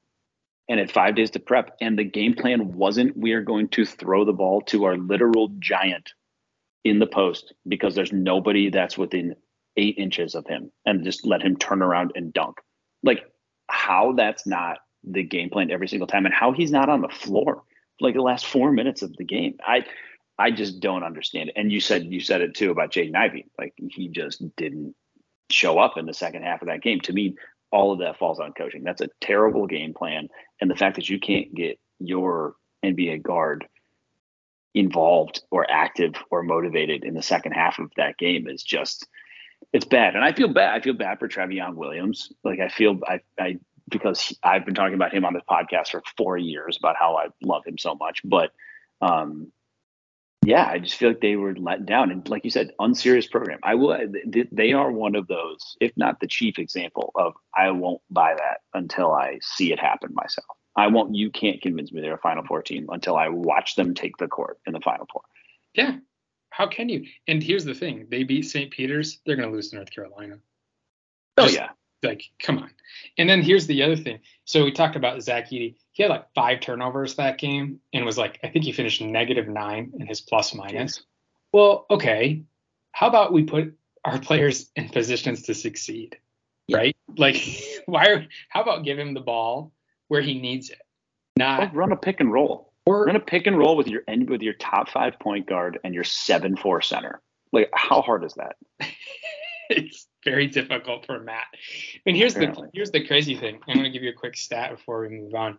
[0.70, 1.78] And had five days to prep.
[1.80, 5.50] And the game plan wasn't we are going to throw the ball to our literal
[5.60, 6.12] giant
[6.84, 9.36] in the post because there's nobody that's within
[9.78, 12.58] eight inches of him and just let him turn around and dunk.
[13.04, 13.22] Like
[13.70, 17.10] how that's not the game plan every single time and how he's not on the
[17.10, 17.64] floor
[18.00, 19.58] like the last four minutes of the game.
[19.66, 19.86] I
[20.40, 21.56] I just don't understand it.
[21.58, 23.48] And you said you said it too about Jaden Ivey.
[23.58, 24.96] Like he just didn't
[25.50, 27.00] show up in the second half of that game.
[27.02, 27.36] To me,
[27.72, 28.84] all of that falls on coaching.
[28.84, 30.30] That's a terrible game plan.
[30.62, 33.68] And the fact that you can't get your NBA guard
[34.74, 39.08] involved or active or motivated in the second half of that game is just
[39.74, 40.16] it's bad.
[40.16, 40.76] And I feel bad.
[40.76, 42.32] I feel bad for Trevion Williams.
[42.44, 43.58] Like I feel I I
[43.90, 47.28] because I've been talking about him on this podcast for four years about how I
[47.42, 48.22] love him so much.
[48.24, 48.52] But
[49.02, 49.52] um
[50.48, 52.10] yeah, I just feel like they were let down.
[52.10, 53.60] And like you said, unserious program.
[53.64, 54.00] I will.
[54.54, 58.62] They are one of those, if not the chief example of I won't buy that
[58.74, 60.48] until I see it happen myself.
[60.78, 61.14] I won't.
[61.14, 64.30] You can't convince me they're a Final Four team until I watch them take the
[64.30, 65.24] court in the Final Four.
[65.74, 65.98] Yeah.
[66.52, 67.06] How can you?
[67.28, 68.72] And here's the thing: they beat St.
[68.72, 69.20] Peter's.
[69.26, 70.36] They're going to lose to North Carolina.
[71.36, 71.72] Oh just, yeah.
[72.04, 72.70] Like, come on.
[73.18, 74.20] And then here's the other thing.
[74.46, 78.20] So we talked about Zach Edey he had like five turnovers that game and was
[78.20, 81.02] like, I think he finished negative nine in his plus minus.
[81.52, 82.44] Well, okay.
[82.92, 86.16] How about we put our players in positions to succeed?
[86.68, 86.78] Yeah.
[86.78, 86.98] Right?
[87.18, 87.42] Like,
[87.88, 88.28] why?
[88.50, 89.72] How about give him the ball
[90.08, 90.84] where he needs it?
[91.36, 92.72] Not run a pick and roll.
[92.86, 95.80] Or run a pick and roll with your end with your top five point guard
[95.84, 97.22] and your seven four center.
[97.52, 98.56] Like, how hard is that?
[99.70, 101.46] it's very difficult for Matt.
[102.06, 102.68] And here's Apparently.
[102.68, 103.60] the here's the crazy thing.
[103.68, 105.58] I'm going to give you a quick stat before we move on.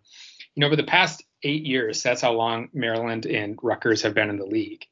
[0.55, 4.31] You know, over the past eight years, that's how long Maryland and Rutgers have been
[4.31, 4.85] in the league.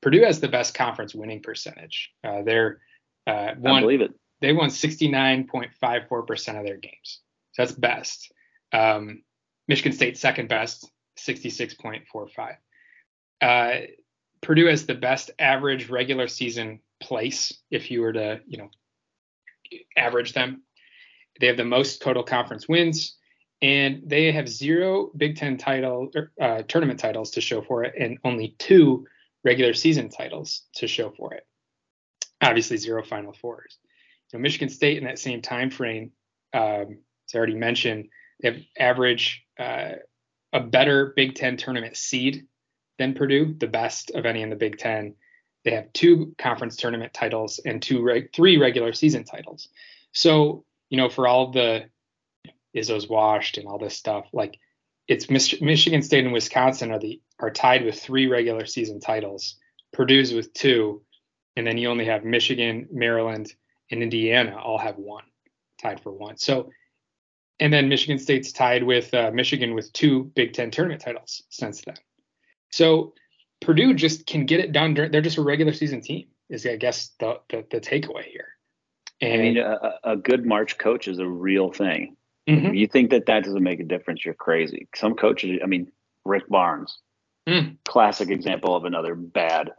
[0.00, 2.10] Purdue has the best conference winning percentage.
[2.24, 2.80] Uh, they're
[3.26, 4.12] uh, won, I believe it.
[4.40, 7.20] They won 69.54 percent of their games.
[7.52, 8.32] So that's best.
[8.72, 9.22] Um,
[9.68, 12.56] Michigan State second best, 66.45.
[13.40, 13.86] Uh,
[14.40, 18.70] Purdue has the best average regular season place if you were to, you know,
[19.96, 20.62] average them.
[21.40, 23.16] They have the most total conference wins,
[23.60, 27.94] and they have zero Big Ten title er, uh, tournament titles to show for it,
[27.98, 29.06] and only two
[29.44, 31.46] regular season titles to show for it.
[32.40, 33.78] Obviously, zero Final Fours.
[34.28, 36.12] So Michigan State in that same time frame,
[36.54, 38.08] um, as I already mentioned,
[38.40, 39.92] they have average uh,
[40.52, 42.46] a better Big Ten tournament seed
[42.98, 45.14] than Purdue, the best of any in the Big Ten,
[45.64, 49.68] they have two conference tournament titles and two reg- three regular season titles.
[50.12, 51.84] So, you know, for all the
[52.76, 54.58] Izzo's washed and all this stuff, like
[55.08, 59.56] it's Mich- Michigan State and Wisconsin are the are tied with three regular season titles.
[59.92, 61.02] Purdue's with two,
[61.56, 63.52] and then you only have Michigan, Maryland,
[63.90, 65.24] and Indiana all have one,
[65.80, 66.36] tied for one.
[66.36, 66.70] So,
[67.60, 71.82] and then Michigan State's tied with uh, Michigan with two Big Ten tournament titles since
[71.82, 71.96] then.
[72.70, 73.14] So
[73.62, 74.94] Purdue just can get it done.
[74.94, 76.26] During, they're just a regular season team.
[76.48, 78.48] Is I guess the the, the takeaway here.
[79.20, 82.16] And, I mean, a, a, good March coach is a real thing.
[82.48, 82.74] Mm-hmm.
[82.74, 84.88] you think that that doesn't make a difference, you're crazy.
[84.96, 85.92] Some coaches, I mean,
[86.24, 86.98] Rick Barnes,
[87.48, 87.76] mm.
[87.84, 89.70] classic example of another bad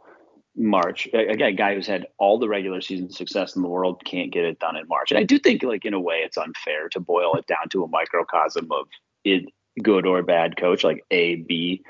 [0.56, 1.06] March.
[1.12, 4.46] Again, a guy who's had all the regular season success in the world can't get
[4.46, 5.10] it done in March.
[5.10, 7.84] And I do think, like in a way, it's unfair to boil it down to
[7.84, 8.86] a microcosm of
[9.24, 9.44] it,
[9.82, 11.82] good or bad coach, like A, B,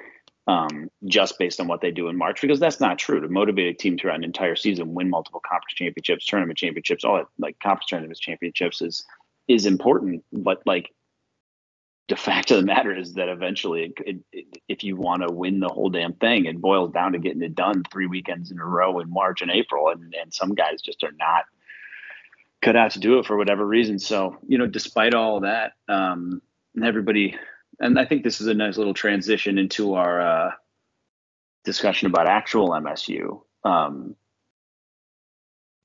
[0.46, 3.20] um, just based on what they do in March, because that's not true.
[3.20, 7.16] To motivate a team throughout an entire season, win multiple conference championships, tournament championships, all
[7.16, 9.04] that, like conference tournaments championships is
[9.48, 10.24] is important.
[10.32, 10.92] But like
[12.08, 15.60] the fact of the matter is that eventually, it, it, if you want to win
[15.60, 18.64] the whole damn thing, it boils down to getting it done three weekends in a
[18.64, 19.88] row in March and April.
[19.88, 21.44] And, and some guys just are not
[22.62, 23.98] cut out to do it for whatever reason.
[23.98, 26.40] So, you know, despite all that, um,
[26.82, 27.36] everybody,
[27.80, 30.50] and I think this is a nice little transition into our uh,
[31.64, 33.42] discussion about actual MSU.
[33.64, 34.16] Um,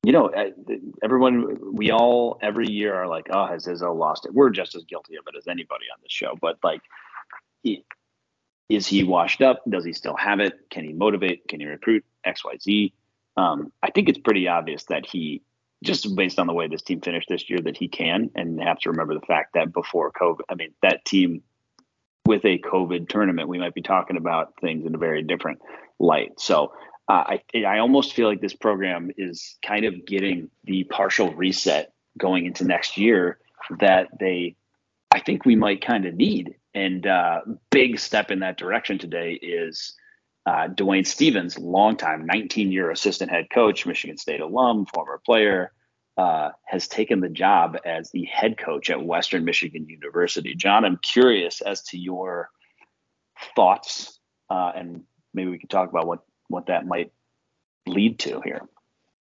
[0.04, 0.32] you know,
[1.04, 4.34] everyone, we all every year are like, oh, has Izzo lost it?
[4.34, 6.38] We're just as guilty of it as anybody on this show.
[6.39, 6.82] But like,
[8.69, 9.63] is he washed up?
[9.67, 10.54] Does he still have it?
[10.69, 11.47] Can he motivate?
[11.47, 12.93] Can he recruit X, Y, Z?
[13.36, 15.41] Um, I think it's pretty obvious that he,
[15.84, 18.30] just based on the way this team finished this year, that he can.
[18.36, 21.41] And have to remember the fact that before COVID, I mean, that team
[22.29, 25.61] with a COVID tournament, we might be talking about things in a very different
[25.97, 26.39] light.
[26.39, 26.73] So
[27.07, 31.91] uh, I I almost feel like this program is kind of getting the partial reset
[32.19, 33.39] going into next year
[33.79, 34.55] that they
[35.09, 36.53] I think we might kind of need.
[36.75, 39.95] And uh, big step in that direction today is
[40.45, 45.71] uh, Dwayne Stephens, longtime 19 year assistant head coach, Michigan State alum, former player,
[46.19, 50.53] uh, has taken the job as the head coach at Western Michigan University.
[50.53, 52.49] John, I'm curious as to your
[53.55, 55.03] thoughts, uh, and
[55.34, 57.13] maybe we can talk about what what that might
[57.88, 58.63] lead to here.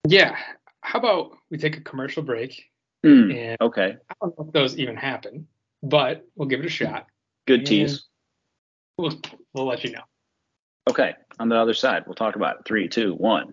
[0.07, 0.35] Yeah.
[0.81, 2.71] How about we take a commercial break?
[3.05, 3.97] Mm, and okay.
[4.09, 5.47] I don't know if those even happen,
[5.83, 7.07] but we'll give it a shot.
[7.47, 8.07] Good tease.
[8.97, 9.21] We'll,
[9.53, 10.05] we'll let you know.
[10.89, 11.15] Okay.
[11.39, 12.63] On the other side, we'll talk about it.
[12.65, 13.53] Three, two, one.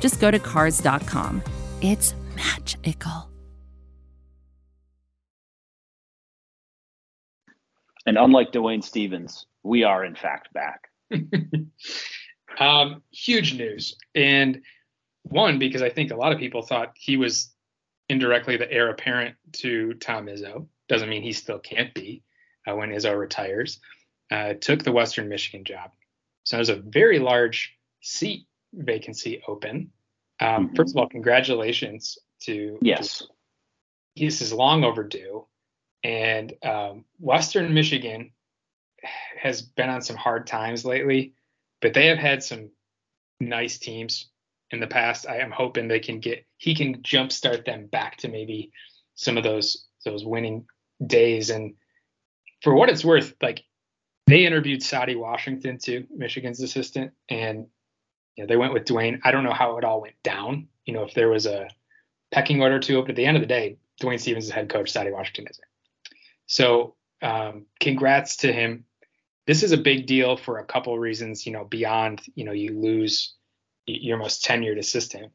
[0.00, 1.42] just go to Cars.com.
[1.80, 3.28] It's magical.
[8.06, 10.88] And unlike Dwayne Stephens, we are in fact back.
[12.58, 13.96] um, huge news.
[14.14, 14.62] And
[15.24, 17.52] one, because I think a lot of people thought he was
[18.08, 20.66] indirectly the heir apparent to Tom Izzo.
[20.88, 22.22] Doesn't mean he still can't be
[22.66, 23.78] uh, when Izzo retires.
[24.30, 25.90] Uh, took the Western Michigan job.
[26.44, 29.90] So there's a very large seat vacancy open.
[30.40, 30.74] Um, mm-hmm.
[30.74, 33.18] First of all, congratulations to yes.
[33.18, 33.24] To,
[34.16, 35.46] this is long overdue.
[36.04, 38.32] And um, Western Michigan
[39.40, 41.34] has been on some hard times lately,
[41.80, 42.70] but they have had some
[43.40, 44.28] nice teams
[44.70, 45.26] in the past.
[45.28, 48.72] I am hoping they can get he can jumpstart them back to maybe
[49.14, 50.66] some of those those winning
[51.04, 51.50] days.
[51.50, 51.74] And
[52.62, 53.64] for what it's worth, like
[54.26, 57.66] they interviewed Saddi Washington too, Michigan's assistant, and
[58.42, 59.20] know, they went with Dwayne.
[59.24, 60.68] I don't know how it all went down.
[60.84, 61.68] You know, if there was a
[62.30, 64.68] pecking order to it, but at the end of the day, Dwayne Stephens is head
[64.68, 65.64] coach, Saddi Washington isn't.
[66.46, 68.84] So um, congrats to him.
[69.46, 72.52] This is a big deal for a couple of reasons, you know, beyond, you know,
[72.52, 73.34] you lose
[73.86, 75.32] your most tenured assistant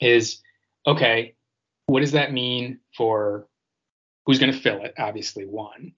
[0.00, 0.42] is
[0.86, 1.34] okay,
[1.86, 3.46] what does that mean for
[4.26, 4.94] who's going to fill it?
[4.98, 5.92] Obviously, one.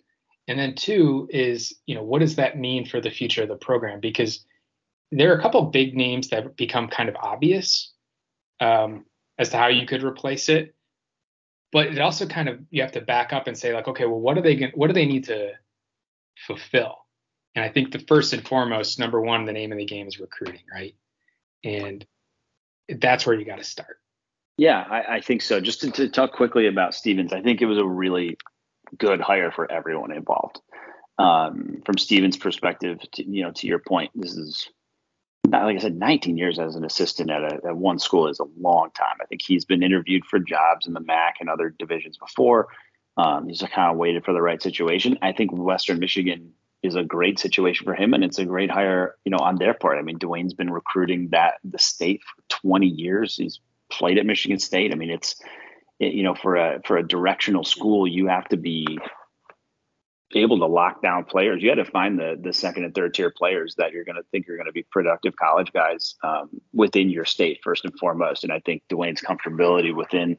[0.48, 3.56] And then two is, you know, what does that mean for the future of the
[3.56, 4.00] program?
[4.00, 4.44] Because
[5.12, 7.92] there are a couple big names that become kind of obvious
[8.60, 9.04] um,
[9.38, 10.74] as to how you could replace it.
[11.72, 14.20] But it also kind of you have to back up and say like okay well
[14.20, 15.52] what are they what do they need to
[16.46, 16.98] fulfill?
[17.54, 20.20] And i think the first and foremost number one the name of the game is
[20.20, 20.94] recruiting right?
[21.64, 22.06] And
[22.88, 23.98] that's where you got to start.
[24.56, 25.60] Yeah I, I, think so.
[25.60, 28.38] Just to, to, talk quickly about Stephens, i think it was a really
[28.96, 30.60] good hire for everyone involved.
[31.18, 34.68] Um, from Stephens' perspective to, you know to your point this is
[35.50, 38.46] like I said, 19 years as an assistant at, a, at one school is a
[38.58, 39.16] long time.
[39.20, 42.68] I think he's been interviewed for jobs in the MAC and other divisions before.
[43.16, 45.18] Um, he's kind of waited for the right situation.
[45.22, 49.16] I think Western Michigan is a great situation for him, and it's a great hire,
[49.24, 49.98] you know, on their part.
[49.98, 53.36] I mean, Dwayne's been recruiting that the state for 20 years.
[53.36, 54.92] He's played at Michigan State.
[54.92, 55.36] I mean, it's
[55.98, 58.98] it, you know, for a for a directional school, you have to be
[60.34, 61.62] able to lock down players.
[61.62, 64.24] You had to find the the second and third tier players that you're going to
[64.32, 68.42] think are going to be productive college guys um, within your state first and foremost.
[68.42, 70.36] And I think Dwayne's comfortability within,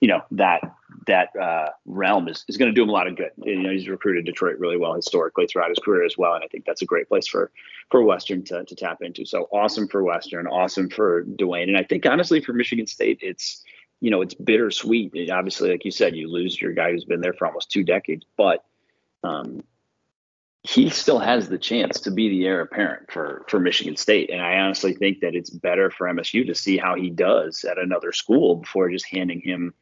[0.00, 0.60] you know, that
[1.06, 3.30] that uh, realm is, is going to do him a lot of good.
[3.38, 6.48] You know, he's recruited Detroit really well historically throughout his career as well, and I
[6.48, 7.50] think that's a great place for
[7.90, 9.24] for Western to to tap into.
[9.24, 13.64] So awesome for Western, awesome for Dwayne, and I think honestly for Michigan State, it's
[14.00, 15.12] you know it's bittersweet.
[15.14, 17.84] It, obviously, like you said, you lose your guy who's been there for almost two
[17.84, 18.64] decades, but
[19.22, 19.62] um,
[20.62, 24.42] he still has the chance to be the heir apparent for for Michigan State, and
[24.42, 28.12] I honestly think that it's better for MSU to see how he does at another
[28.12, 29.72] school before just handing him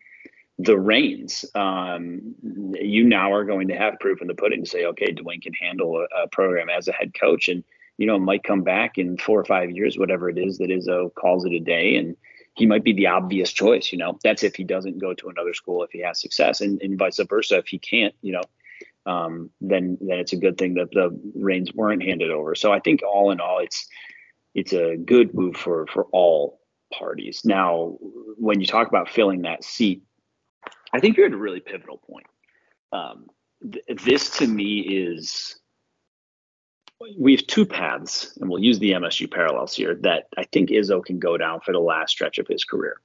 [0.58, 1.44] the reins.
[1.54, 2.34] Um,
[2.80, 5.52] you now are going to have proof in the pudding to say, okay, Dwayne can
[5.54, 7.64] handle a, a, program as a head coach, and
[7.96, 11.12] you know might come back in four or five years, whatever it is that Izzo
[11.12, 12.16] calls it a day, and
[12.54, 13.90] he might be the obvious choice.
[13.90, 16.80] You know, that's if he doesn't go to another school if he has success, and,
[16.82, 18.14] and vice versa if he can't.
[18.22, 18.42] You know
[19.08, 22.54] um, then then it's a good thing that the reins weren't handed over.
[22.54, 23.88] So I think all in all, it's
[24.54, 26.60] it's a good move for for all
[26.92, 27.40] parties.
[27.44, 27.96] Now,
[28.36, 30.02] when you talk about filling that seat,
[30.92, 32.26] I think you're at a really pivotal point.
[32.92, 33.26] Um,
[33.72, 35.58] th- this to me is
[37.18, 41.02] we have two paths, and we'll use the MSU parallels here that I think Izzo
[41.02, 43.00] can go down for the last stretch of his career.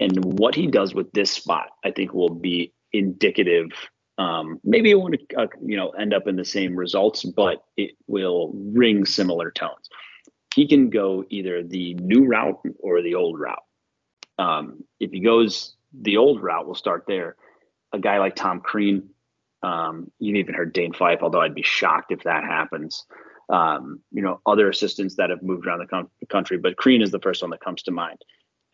[0.00, 3.70] And what he does with this spot, I think, will be indicative
[4.18, 7.92] um, maybe it won't, uh, you know, end up in the same results, but it
[8.08, 9.88] will ring similar tones.
[10.54, 13.62] He can go either the new route or the old route.
[14.38, 17.36] Um, if he goes the old route, we'll start there.
[17.92, 19.08] A guy like Tom Crean,
[19.62, 23.04] um, you've even heard Dane Fife, although I'd be shocked if that happens.
[23.48, 27.12] Um, you know, other assistants that have moved around the, com- country, but Crean is
[27.12, 28.18] the first one that comes to mind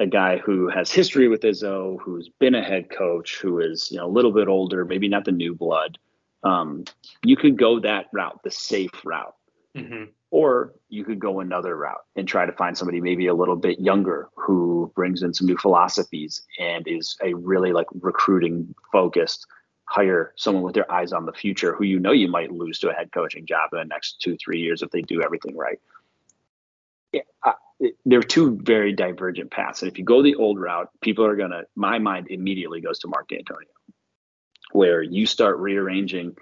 [0.00, 3.98] a guy who has history with Izzo, who's been a head coach, who is you
[3.98, 5.98] know a little bit older, maybe not the new blood.
[6.42, 6.84] Um,
[7.24, 9.34] you could go that route, the safe route,
[9.76, 10.04] mm-hmm.
[10.30, 13.80] or you could go another route and try to find somebody maybe a little bit
[13.80, 19.46] younger who brings in some new philosophies and is a really like recruiting focused
[19.86, 22.88] hire someone with their eyes on the future who you know you might lose to
[22.88, 25.78] a head coaching job in the next two three years if they do everything right
[27.12, 27.20] yeah,
[28.04, 29.82] they're two very divergent paths.
[29.82, 31.62] And if you go the old route, people are gonna.
[31.74, 33.66] My mind immediately goes to Mark Dantonio,
[34.72, 36.36] where you start rearranging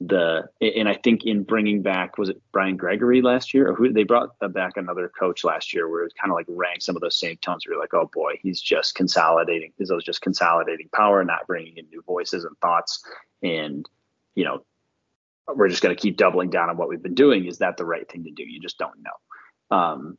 [0.00, 0.48] the.
[0.60, 4.04] And I think in bringing back was it Brian Gregory last year, or who they
[4.04, 7.18] brought back another coach last year, where it kind of like rang some of those
[7.18, 7.66] same tones.
[7.66, 9.72] Where you're like, oh boy, he's just consolidating.
[9.76, 13.04] He's just consolidating power, not bringing in new voices and thoughts.
[13.42, 13.88] And
[14.34, 14.64] you know,
[15.46, 17.46] we're just going to keep doubling down on what we've been doing.
[17.46, 18.44] Is that the right thing to do?
[18.44, 19.76] You just don't know.
[19.76, 20.18] Um,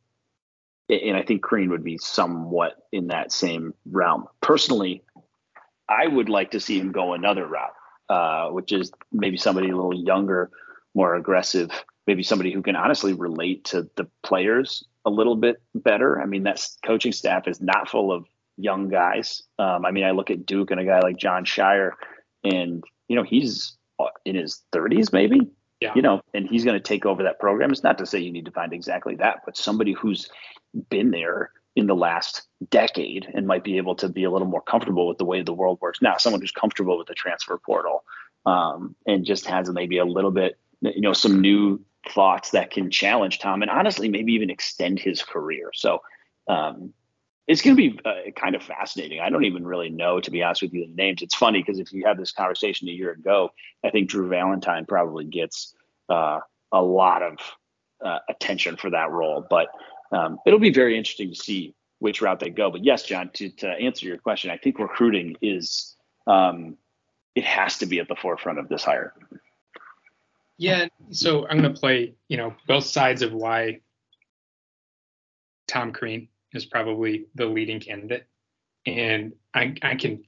[1.00, 4.26] and I think Crean would be somewhat in that same realm.
[4.40, 5.02] Personally,
[5.88, 7.74] I would like to see him go another route,
[8.08, 10.50] uh, which is maybe somebody a little younger,
[10.94, 11.70] more aggressive,
[12.06, 16.20] maybe somebody who can honestly relate to the players a little bit better.
[16.20, 18.26] I mean, that coaching staff is not full of
[18.56, 19.42] young guys.
[19.58, 21.92] Um, I mean, I look at Duke and a guy like Jon Scheyer,
[22.44, 23.76] and you know he's
[24.24, 25.50] in his 30s, maybe.
[25.82, 25.92] Yeah.
[25.94, 27.70] You know, and he's going to take over that program.
[27.70, 30.28] It's not to say you need to find exactly that, but somebody who's
[30.90, 34.60] been there in the last decade and might be able to be a little more
[34.60, 36.16] comfortable with the way the world works now.
[36.18, 38.04] Someone who's comfortable with the transfer portal
[38.44, 42.90] um, and just has maybe a little bit, you know, some new thoughts that can
[42.90, 45.70] challenge Tom and honestly maybe even extend his career.
[45.72, 46.00] So
[46.48, 46.92] um,
[47.46, 49.20] it's going to be uh, kind of fascinating.
[49.20, 51.22] I don't even really know, to be honest with you, the names.
[51.22, 53.50] It's funny because if you had this conversation a year ago,
[53.84, 55.74] I think Drew Valentine probably gets
[56.08, 56.38] uh,
[56.70, 57.38] a lot of
[58.04, 59.44] uh, attention for that role.
[59.48, 59.68] But
[60.12, 62.70] um, it'll be very interesting to see which route they go.
[62.70, 66.76] But yes, John, to, to answer your question, I think recruiting is um,
[67.34, 69.14] it has to be at the forefront of this hire.
[70.58, 73.80] Yeah, so I'm going to play, you know, both sides of why
[75.66, 78.26] Tom Crean is probably the leading candidate,
[78.86, 80.24] and I, I can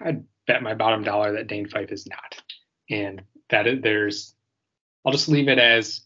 [0.00, 2.42] I'd bet my bottom dollar that Dane Fife is not,
[2.90, 4.34] and that there's
[5.04, 6.02] I'll just leave it as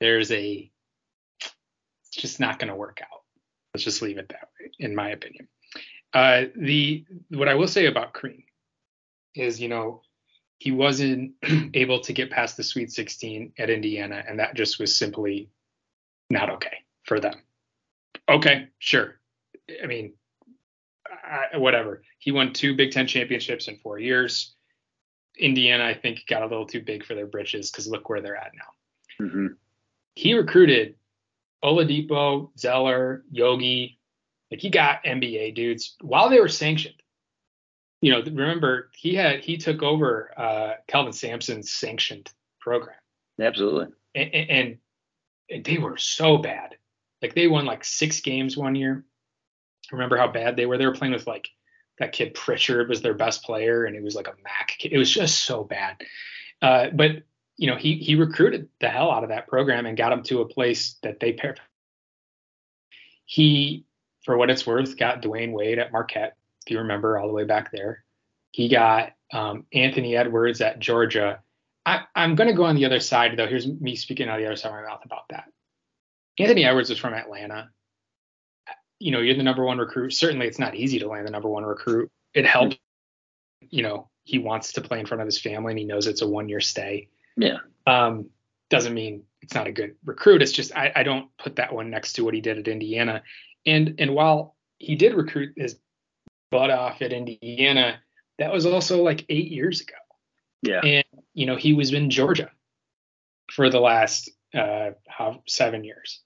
[0.00, 0.70] there's a
[1.40, 3.22] it's just not going to work out.
[3.74, 5.48] Let's just leave it that way, in my opinion.
[6.12, 8.44] Uh, the what I will say about Crean
[9.34, 10.02] is, you know,
[10.58, 11.32] he wasn't
[11.74, 15.50] able to get past the Sweet 16 at Indiana, and that just was simply
[16.30, 17.34] not okay for them.
[18.28, 19.20] Okay, sure.
[19.82, 20.14] I mean,
[21.06, 22.02] I, whatever.
[22.18, 24.54] He won two Big Ten championships in four years.
[25.38, 28.36] Indiana, I think, got a little too big for their britches because look where they're
[28.36, 29.26] at now.
[29.26, 29.46] Mm-hmm.
[30.14, 30.94] He recruited
[31.62, 33.98] Oladipo, Zeller, Yogi,
[34.50, 37.02] like he got NBA dudes while they were sanctioned.
[38.00, 42.96] you know, remember he had he took over uh, Kelvin Sampson's sanctioned program.
[43.40, 43.92] Absolutely.
[44.14, 44.78] And, and,
[45.50, 46.76] and they were so bad.
[47.26, 49.04] Like they won like six games one year.
[49.90, 50.78] Remember how bad they were?
[50.78, 51.48] They were playing with like
[51.98, 54.76] that kid Pritchard was their best player, and it was like a Mac.
[54.78, 54.92] Kid.
[54.92, 55.96] It was just so bad.
[56.62, 57.24] Uh, but
[57.56, 60.40] you know, he he recruited the hell out of that program and got them to
[60.40, 61.60] a place that they paired.
[63.24, 63.86] He,
[64.24, 67.44] for what it's worth, got Dwyane Wade at Marquette if you remember all the way
[67.44, 68.04] back there.
[68.52, 71.40] He got um, Anthony Edwards at Georgia.
[71.84, 73.48] I, am going to go on the other side, though.
[73.48, 75.50] Here's me speaking out of the other side of my mouth about that.
[76.38, 77.70] Anthony Edwards was from Atlanta.
[78.98, 80.12] You know, you're the number one recruit.
[80.12, 82.10] Certainly, it's not easy to land the number one recruit.
[82.34, 82.76] It helps.
[83.60, 86.22] You know, he wants to play in front of his family, and he knows it's
[86.22, 87.08] a one year stay.
[87.36, 87.58] Yeah.
[87.86, 88.30] Um,
[88.70, 90.42] doesn't mean it's not a good recruit.
[90.42, 93.22] It's just I, I don't put that one next to what he did at Indiana.
[93.64, 95.78] And and while he did recruit his
[96.50, 98.00] butt off at Indiana,
[98.38, 99.94] that was also like eight years ago.
[100.62, 100.80] Yeah.
[100.80, 102.50] And, you know, he was in Georgia
[103.50, 104.90] for the last uh,
[105.46, 106.20] seven years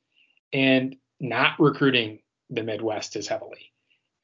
[0.52, 3.72] and not recruiting the Midwest as heavily.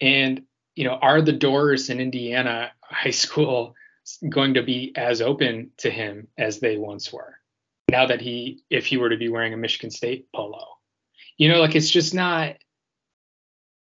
[0.00, 0.42] And,
[0.74, 3.74] you know, are the doors in Indiana high school
[4.28, 7.36] going to be as open to him as they once were?
[7.90, 10.66] Now that he, if he were to be wearing a Michigan State polo,
[11.36, 12.56] you know, like it's just not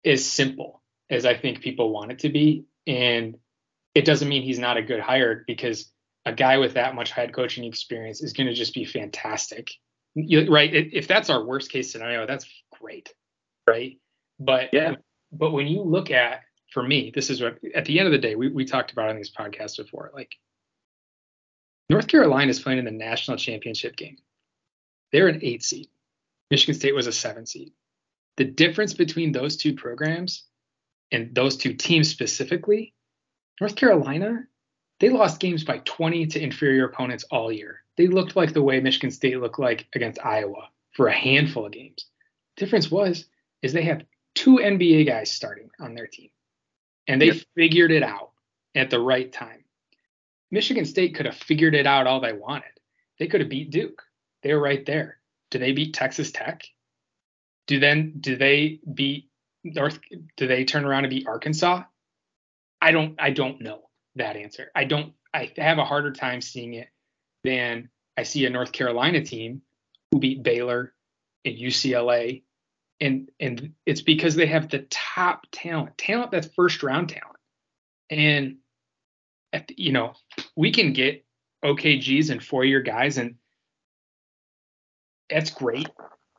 [0.04, 2.66] as simple as I think people want it to be.
[2.86, 3.38] And
[3.96, 5.92] it doesn't mean he's not a good hire because
[6.26, 9.72] a guy with that much head coaching experience is going to just be fantastic.
[10.16, 10.72] You, right?
[10.74, 12.46] If that's our worst case scenario, that's
[12.80, 13.14] great.
[13.68, 14.00] Right.
[14.40, 14.96] But yeah.
[15.32, 16.42] But when you look at,
[16.72, 19.10] for me, this is what at the end of the day, we, we talked about
[19.10, 20.12] on these podcasts before.
[20.14, 20.36] Like
[21.90, 24.18] North Carolina is playing in the national championship game.
[25.12, 25.90] They're an eight seed.
[26.52, 27.74] Michigan State was a seven seed.
[28.38, 30.44] The difference between those two programs
[31.12, 32.94] and those two teams specifically,
[33.62, 34.46] North Carolina,
[35.00, 37.82] they lost games by 20 to inferior opponents all year.
[37.98, 41.72] They looked like the way Michigan State looked like against Iowa for a handful of
[41.72, 42.06] games.
[42.58, 43.26] Difference was
[43.62, 46.30] is they had two NBA guys starting on their team,
[47.08, 47.44] and they yep.
[47.56, 48.32] figured it out
[48.76, 49.64] at the right time.
[50.52, 52.72] Michigan State could have figured it out all they wanted.
[53.20, 54.02] They could have beat Duke.
[54.42, 55.18] They were right there.
[55.52, 56.64] Do they beat Texas Tech?
[57.68, 59.30] Do then do they beat
[59.64, 60.00] North
[60.36, 61.84] do they turn around and beat Arkansas?
[62.82, 63.84] I don't I don't know
[64.16, 64.72] that answer.
[64.76, 66.90] I don't I have a harder time seeing it
[67.44, 69.62] than I see a North Carolina team
[70.12, 70.94] who beat Baylor
[71.46, 72.44] and UCLA
[73.02, 77.38] and and it's because they have the top talent, talent that's first round talent.
[78.10, 78.58] And
[79.52, 80.14] at you know,
[80.56, 81.26] we can get
[81.66, 83.36] OKGs and four year guys and
[85.30, 85.90] that's great.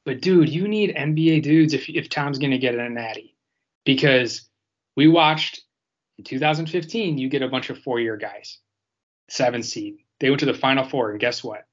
[0.04, 3.36] But dude, you need NBA dudes if if Tom's gonna get a natty,
[3.84, 4.48] because
[4.96, 5.63] we watched
[6.18, 7.18] in 2015.
[7.18, 8.58] You get a bunch of four year guys,
[9.28, 9.98] seven seed.
[10.20, 11.66] They went to the Final Four, and guess what?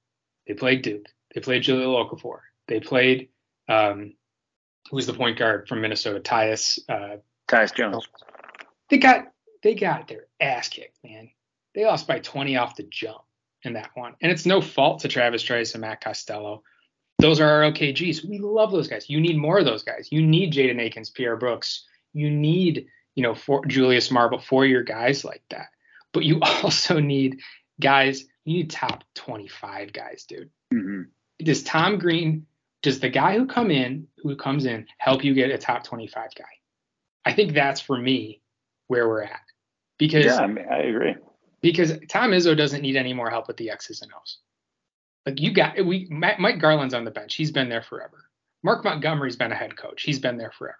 [0.47, 1.07] They played Duke.
[1.33, 2.39] They played Jahlil Okafor.
[2.67, 3.29] They played
[3.69, 4.13] um,
[4.89, 6.19] who's the point guard from Minnesota?
[6.19, 6.79] Tyus.
[6.89, 7.17] Uh,
[7.47, 8.07] Tyus Jones.
[8.89, 9.25] They got
[9.63, 11.29] they got their ass kicked, man.
[11.73, 13.21] They lost by 20 off the jump
[13.63, 16.63] in that one, and it's no fault to Travis Trice and Matt Costello
[17.21, 18.25] those are our OKGs.
[18.25, 19.09] We love those guys.
[19.09, 20.09] You need more of those guys.
[20.11, 21.85] You need Jaden Akins, Pierre Brooks.
[22.13, 25.67] You need, you know, for Julius Marble, four year guys like that.
[26.13, 27.39] But you also need
[27.79, 30.49] guys, you need top 25 guys, dude.
[30.73, 31.03] Mm-hmm.
[31.43, 32.45] Does Tom Crean,
[32.81, 36.29] does the guy who come in, who comes in, help you get a top 25
[36.35, 36.45] guy?
[37.25, 38.41] I think that's for me
[38.87, 39.41] where we're at.
[39.97, 41.15] Because yeah, I, mean, I agree.
[41.61, 44.39] Because Tom Izzo doesn't need any more help with the X's and O's.
[45.25, 47.35] Like you got we Mike Garland's on the bench.
[47.35, 48.25] He's been there forever.
[48.63, 50.01] Mark Montgomery's been a head coach.
[50.01, 50.77] He's been there forever.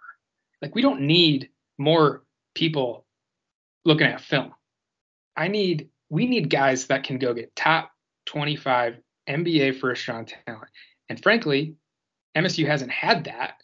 [0.60, 1.50] Like we don't need
[1.82, 2.22] more
[2.54, 3.04] people
[3.84, 4.52] looking at film.
[5.36, 7.90] I need we need guys that can go get top
[8.26, 10.68] 25 NBA first round talent.
[11.08, 11.74] And frankly,
[12.36, 13.54] MSU hasn't had that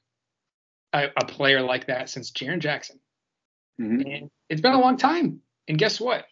[0.93, 2.99] a, a player like that since Jaren Jackson.
[3.81, 4.09] Mm-hmm.
[4.09, 5.41] And it's been a long time.
[5.69, 6.25] And guess what?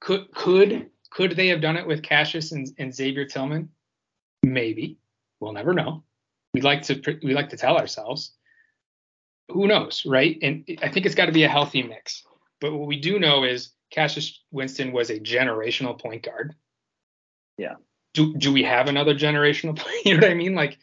[0.00, 3.68] Could could could they have done it with Cassius and, and Xavier Tillman?
[4.42, 4.98] Maybe.
[5.40, 6.02] We'll never know.
[6.52, 8.32] We like to we like to tell ourselves.
[9.50, 10.38] Who knows, right?
[10.42, 12.24] And I think it's got to be a healthy mix.
[12.60, 16.54] But what we do know is Cassius Winston was a generational point guard.
[17.58, 17.74] Yeah.
[18.14, 19.80] Do do we have another generational?
[20.04, 20.54] You know what I mean?
[20.54, 20.78] Like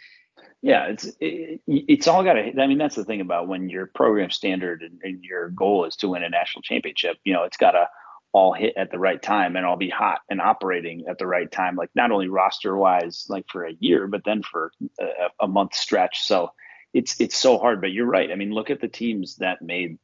[0.62, 2.62] yeah, it's it, it's all got to.
[2.62, 5.96] I mean, that's the thing about when your program standard and, and, your goal is
[5.98, 7.18] to win a national championship.
[7.24, 7.88] You know, it's got to
[8.32, 11.52] all hit at the right time and all be hot and operating at the right
[11.52, 15.48] time, like not only roster wise, like for a year, but then for a, a
[15.48, 16.22] month stretch.
[16.22, 16.52] So
[16.94, 17.82] it's it's so hard.
[17.82, 18.32] But you're right.
[18.32, 19.98] I mean, look at the teams that made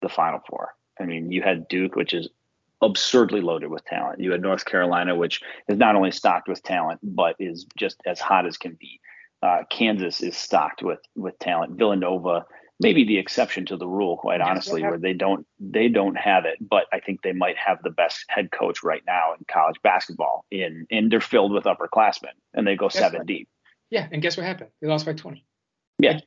[0.00, 0.74] the Final Four.
[1.00, 2.28] I mean, you had Duke, which is
[2.82, 4.20] absurdly loaded with talent.
[4.20, 8.20] You had North Carolina, which is not only stocked with talent, but is just as
[8.20, 9.00] hot as can be.
[9.42, 11.78] Uh, Kansas is stocked with with talent.
[11.78, 12.44] Villanova,
[12.78, 16.58] maybe the exception to the rule, quite honestly, where they don't they don't have it.
[16.60, 20.44] But I think they might have the best head coach right now in college basketball.
[20.50, 23.26] In and they're filled with upperclassmen, and they go guess seven what?
[23.26, 23.48] deep.
[23.90, 24.70] Yeah, and guess what happened?
[24.80, 25.44] They lost by twenty.
[26.02, 26.18] Yeah,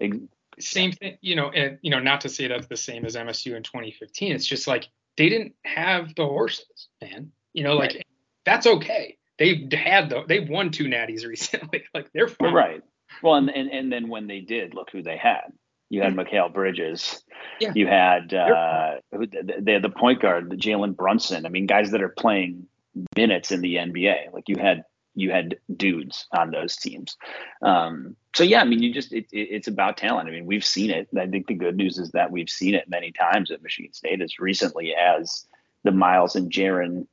[0.60, 1.18] same thing.
[1.22, 4.32] You know, and you know, not to say that's the same as MSU in 2015.
[4.34, 7.32] It's just like they didn't have the horses, man.
[7.54, 8.08] You know, like right.
[8.46, 9.18] that's okay.
[9.38, 11.84] They've had the they've won two natties recently.
[11.94, 12.54] like they're fine.
[12.54, 12.82] Right.
[13.22, 15.52] Well, and, and and then when they did, look who they had.
[15.90, 16.54] You had mm-hmm.
[16.54, 17.24] Bridges.
[17.60, 17.72] Yeah.
[17.76, 21.46] You had uh, they had the point guard, the Jalen Brunson.
[21.46, 22.68] I mean, guys that are playing
[23.16, 24.34] minutes in the NBA.
[24.34, 24.84] Like you had
[25.16, 27.18] you had dudes on those teams.
[27.62, 30.28] Um, so yeah, I mean, you just it, it, it's about talent.
[30.28, 31.08] I mean, we've seen it.
[31.18, 34.22] I think the good news is that we've seen it many times at Michigan State
[34.22, 35.46] as recently as
[35.84, 37.08] the Miles and Jaren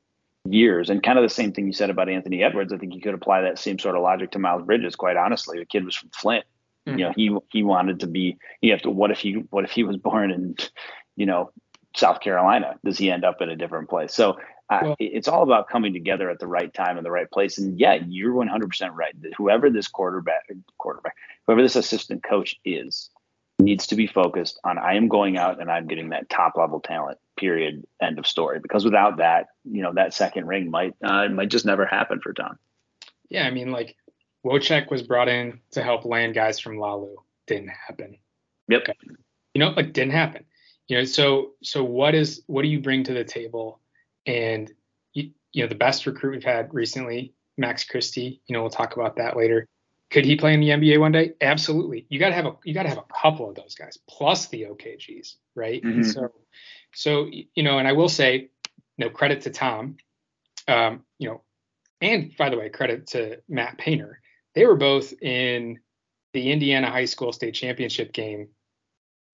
[0.44, 0.90] years.
[0.90, 2.72] And kind of the same thing you said about Anthony Edwards.
[2.72, 4.96] I think you could apply that same sort of logic to Miles Bridges.
[4.96, 6.44] Quite honestly, the kid was from Flint.
[6.86, 6.98] Mm-hmm.
[6.98, 8.38] You know, he he wanted to be.
[8.60, 8.90] You have to.
[8.90, 10.56] What if he What if he was born in,
[11.16, 11.52] you know,
[11.96, 12.76] South Carolina?
[12.84, 14.14] Does he end up in a different place?
[14.14, 14.38] So
[14.82, 17.58] well, it's all about coming together at the right time in the right place.
[17.58, 19.14] And yeah, you're 100% right.
[19.36, 20.48] Whoever this quarterback,
[20.78, 21.16] quarterback,
[21.46, 23.10] whoever this assistant coach is,
[23.58, 26.80] needs to be focused on I am going out and I'm getting that top level
[26.80, 27.18] talent.
[27.36, 27.84] Period.
[28.00, 28.60] End of story.
[28.60, 32.32] Because without that, you know, that second ring might uh, might just never happen for
[32.32, 32.58] Tom.
[33.30, 33.96] Yeah, I mean, like
[34.44, 37.16] Wojcik was brought in to help land guys from Lalu.
[37.46, 38.18] Didn't happen.
[38.68, 38.82] Yep.
[38.82, 38.94] Okay.
[39.54, 40.44] You know, like didn't happen.
[40.88, 43.80] You know, so so what is what do you bring to the table?
[44.26, 44.70] And
[45.12, 48.40] you, you know, the best recruit we've had recently, Max Christie.
[48.46, 49.66] You know, we'll talk about that later.
[50.10, 51.32] Could he play in the NBA one day?
[51.40, 52.06] Absolutely.
[52.10, 54.46] You got to have a you got to have a couple of those guys plus
[54.48, 55.82] the OKGs, right?
[55.82, 56.02] Mm-hmm.
[56.02, 56.32] So,
[56.92, 58.50] so you know, and I will say,
[58.98, 59.96] no credit to Tom,
[60.68, 61.42] um, you know,
[62.02, 64.20] and by the way, credit to Matt Painter.
[64.54, 65.80] They were both in
[66.34, 68.48] the Indiana High School State Championship game.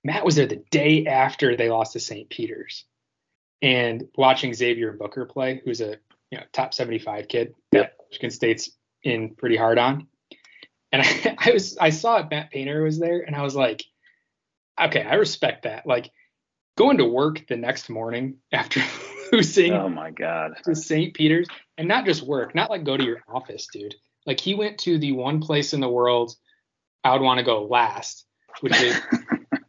[0.04, 2.28] Matt was there the day after they lost to St.
[2.28, 2.84] Peter's
[3.62, 5.96] and watching Xavier Booker play, who's a
[6.30, 8.70] you know top 75 kid that Michigan State's
[9.02, 10.06] in pretty hard on.
[10.92, 13.84] And I, I was I saw it, Matt Painter was there, and I was like,
[14.80, 15.86] okay, I respect that.
[15.86, 16.10] Like
[16.76, 18.80] going to work the next morning after
[19.32, 21.14] losing oh my god to St.
[21.14, 23.94] Peter's, and not just work, not like go to your office, dude.
[24.26, 26.34] Like he went to the one place in the world
[27.04, 28.26] I would want to go last,
[28.60, 29.00] which is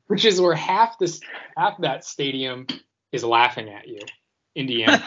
[0.08, 1.22] which is where half this
[1.56, 2.68] half that stadium
[3.12, 3.99] is laughing at you,
[4.55, 5.03] Indiana.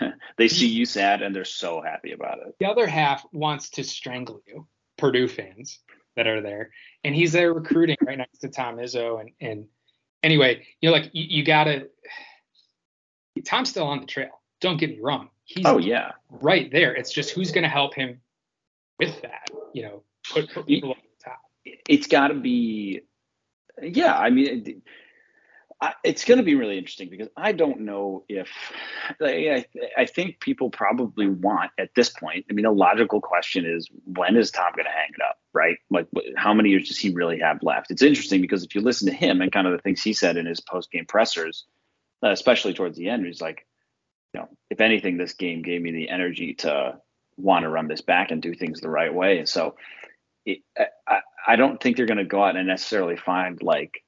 [0.36, 2.54] they see you sad and they're so happy about it.
[2.60, 4.66] The other half wants to strangle you,
[4.96, 5.80] Purdue fans
[6.16, 6.70] that are there.
[7.04, 9.20] And he's there recruiting right next to Tom Izzo.
[9.20, 9.66] And, and
[10.22, 11.88] anyway, you know, like you, you gotta
[13.44, 14.40] Tom's still on the trail.
[14.60, 15.28] Don't get me wrong.
[15.44, 16.94] He's oh yeah, right there.
[16.94, 18.20] It's just who's gonna help him
[18.98, 21.40] with that, you know, put, put people on the top.
[21.64, 23.02] It's gotta be
[23.80, 24.82] yeah, I mean
[25.80, 28.50] I, it's going to be really interesting because I don't know if
[29.22, 29.64] I,
[29.96, 32.46] I think people probably want at this point.
[32.50, 35.76] I mean, a logical question is when is Tom going to hang it up, right?
[35.88, 37.92] Like, how many years does he really have left?
[37.92, 40.36] It's interesting because if you listen to him and kind of the things he said
[40.36, 41.64] in his post game pressers,
[42.24, 43.64] uh, especially towards the end, he's like,
[44.34, 46.98] you know, if anything, this game gave me the energy to
[47.36, 49.38] want to run this back and do things the right way.
[49.38, 49.76] And so,
[50.44, 50.58] it,
[51.06, 54.02] I, I don't think they're going to go out and necessarily find like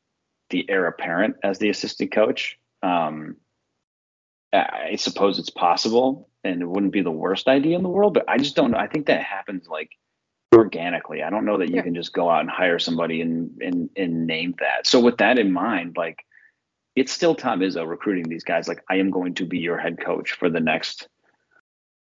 [0.51, 2.59] the heir apparent as the assistant coach.
[2.83, 3.37] Um,
[4.53, 8.15] I suppose it's possible, and it wouldn't be the worst idea in the world.
[8.15, 8.79] But I just don't know.
[8.79, 9.91] I think that happens like
[10.55, 11.23] organically.
[11.23, 11.83] I don't know that you yeah.
[11.83, 14.87] can just go out and hire somebody and and and name that.
[14.87, 16.25] So with that in mind, like
[16.97, 18.67] it's still Tom Izzo recruiting these guys.
[18.67, 21.09] Like I am going to be your head coach for the next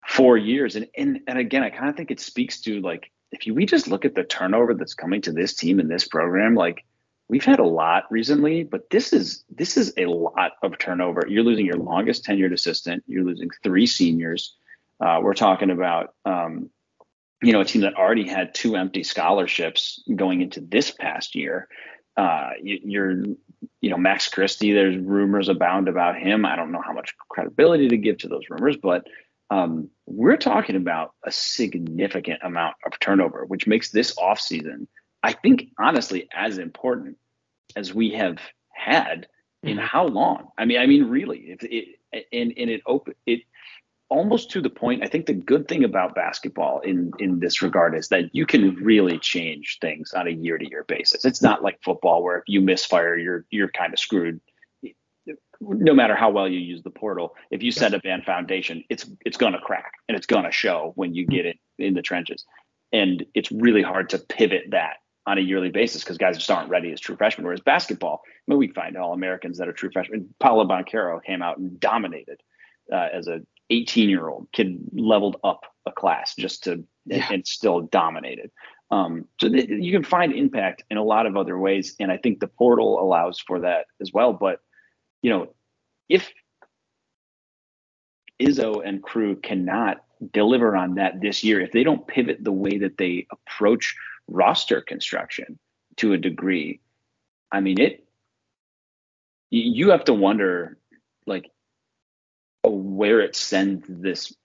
[0.05, 0.75] four years.
[0.75, 3.65] And and and again, I kind of think it speaks to like if you we
[3.65, 6.85] just look at the turnover that's coming to this team and this program, like
[7.27, 11.25] we've had a lot recently, but this is this is a lot of turnover.
[11.27, 13.03] You're losing your longest tenured assistant.
[13.07, 14.55] You're losing three seniors.
[14.99, 16.69] Uh, we're talking about um,
[17.41, 21.67] you know a team that already had two empty scholarships going into this past year.
[22.17, 23.11] Uh, you, are
[23.81, 24.73] you know Max Christie.
[24.73, 26.45] There's rumors abound about him.
[26.45, 29.05] I don't know how much credibility to give to those rumors, but
[29.49, 34.87] um, we're talking about a significant amount of turnover, which makes this offseason–
[35.25, 37.17] I think honestly as important
[37.75, 38.37] as we have
[38.71, 39.27] had
[39.63, 39.85] in mm-hmm.
[39.85, 40.49] how long?
[40.57, 41.99] I mean, I mean, really, if it
[42.31, 43.41] and and it open it
[44.09, 45.03] almost to the point.
[45.03, 48.75] I think the good thing about basketball in in this regard is that you can
[48.75, 51.25] really change things on a year to year basis.
[51.25, 54.39] It's not like football where if you misfire, you're you're kind of screwed.
[55.59, 59.09] no matter how well you use the portal, if you set a band foundation, it's
[59.25, 62.03] it's going to crack and it's going to show when you get it in the
[62.03, 62.45] trenches.
[62.93, 64.97] And it's really hard to pivot that
[65.27, 67.45] on a yearly basis because guys just aren't ready as true freshmen.
[67.45, 70.33] Whereas basketball, I mean, we find all Americans that are true freshmen.
[70.39, 72.41] Paolo Banchero came out and dominated
[72.91, 77.23] uh, as a 18 year old kid, leveled up a class just to yeah.
[77.25, 78.51] and, and, still dominated.
[78.91, 82.17] Um, so th- you can find impact in a lot of other ways, and I
[82.17, 84.33] think the portal allows for that as well.
[84.33, 84.59] But
[85.23, 85.47] you know,
[86.07, 86.31] if
[88.39, 92.77] Izzo and crew cannot deliver on that this year, if they don't pivot the way
[92.77, 93.95] that they approach
[94.27, 95.59] roster construction
[95.97, 96.79] to a degree,
[97.51, 98.03] I mean it.
[99.51, 100.77] You have to wonder,
[101.25, 101.49] like,
[102.63, 104.35] where it sends this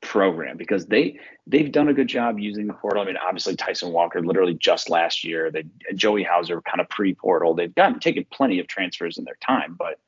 [0.00, 3.02] program because they they've done a good job using the portal.
[3.02, 5.50] I mean, obviously Tyson Walker literally just last year.
[5.50, 5.64] They
[5.94, 7.54] Joey Hauser kind of pre-portal.
[7.54, 9.98] They've gotten taken plenty of transfers in their time, but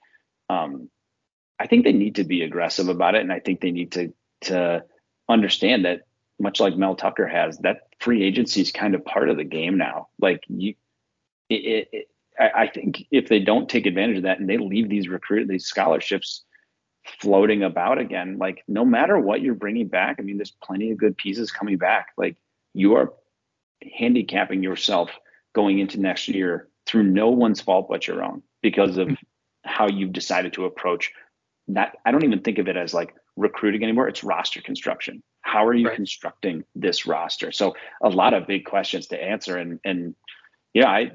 [0.48, 0.88] um,
[1.58, 4.12] I think they need to be aggressive about it, and I think they need to
[4.42, 4.84] to
[5.28, 6.02] understand that
[6.38, 9.78] much like Mel Tucker has, that free agency is kind of part of the game
[9.78, 10.08] now.
[10.20, 10.74] Like you,
[11.48, 12.08] it, it,
[12.38, 15.66] I think if they don't take advantage of that and they leave these recruit these
[15.66, 16.44] scholarships
[17.20, 20.98] floating about again, like no matter what you're bringing back, I mean, there's plenty of
[20.98, 22.08] good pieces coming back.
[22.16, 22.36] Like
[22.72, 23.12] you are
[23.98, 25.10] handicapping yourself
[25.54, 29.10] going into next year through no one's fault but your own because of
[29.64, 31.12] how you've decided to approach
[31.68, 31.96] that.
[32.04, 34.08] I don't even think of it as like recruiting anymore.
[34.08, 35.22] It's roster construction.
[35.42, 35.96] How are you right.
[35.96, 37.52] constructing this roster?
[37.52, 39.56] So a lot of big questions to answer.
[39.58, 40.14] And and
[40.72, 41.10] yeah, I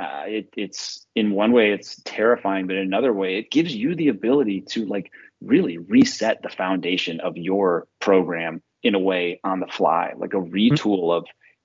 [0.00, 3.94] uh, it, it's in one way it's terrifying, but in another way it gives you
[3.94, 9.60] the ability to like really reset the foundation of your program in a way on
[9.60, 10.54] the fly, like a mm-hmm.
[10.54, 11.24] retool of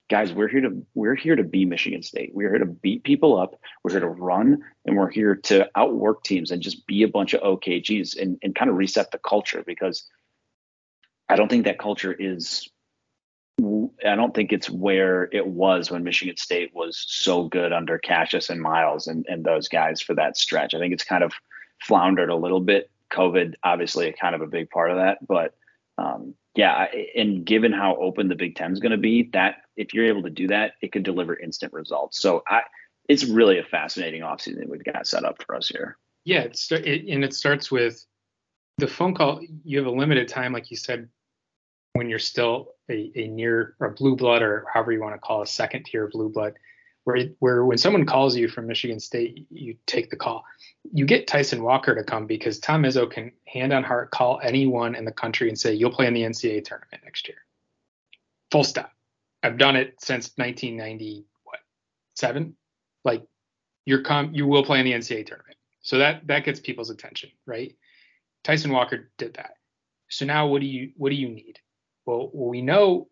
[0.10, 0.34] guys.
[0.34, 2.32] We're here to we're here to be Michigan State.
[2.34, 3.60] We're here to beat people up.
[3.84, 7.34] We're here to run, and we're here to outwork teams and just be a bunch
[7.34, 10.08] of OKGs and and kind of reset the culture because
[11.30, 12.70] I don't think that culture is
[13.60, 18.52] I don't think it's where it was when Michigan State was so good under Cassius
[18.52, 20.76] and Miles and, and those guys for that stretch.
[20.76, 21.34] I think it's kind of
[21.82, 22.92] floundered a little bit.
[23.12, 25.26] COVID, obviously, kind of a big part of that.
[25.26, 25.56] But
[25.98, 29.94] um, yeah, and given how open the Big Ten is going to be, that if
[29.94, 32.22] you're able to do that, it could deliver instant results.
[32.22, 32.62] So I,
[33.10, 35.98] it's really a fascinating offseason we've got set up for us here.
[36.26, 38.06] Yeah, it, and it starts with
[38.78, 39.42] the phone call.
[39.64, 41.10] You have a limited time, like you said,
[41.94, 45.42] when you're still a, a near or blue blood or however you want to call
[45.42, 46.54] a second tier blue blood,
[47.08, 50.44] where where when someone calls you from Michigan State, you take the call.
[50.92, 54.94] You get Tyson Walker to come because Tom Izzo can hand on heart call anyone
[54.94, 57.38] in the country and say you'll play in the NCAA tournament next year.
[58.52, 58.92] Full stop.
[59.42, 61.60] I've done it since 1990 what
[62.16, 62.58] seven.
[63.06, 63.24] Like
[63.86, 65.58] you're come you will play in the NCAA tournament.
[65.82, 67.74] So that that gets people's attention, right?
[68.44, 69.52] Tyson Walker did that.
[70.10, 71.60] So now what do you what do you need?
[72.08, 73.10] Well, we know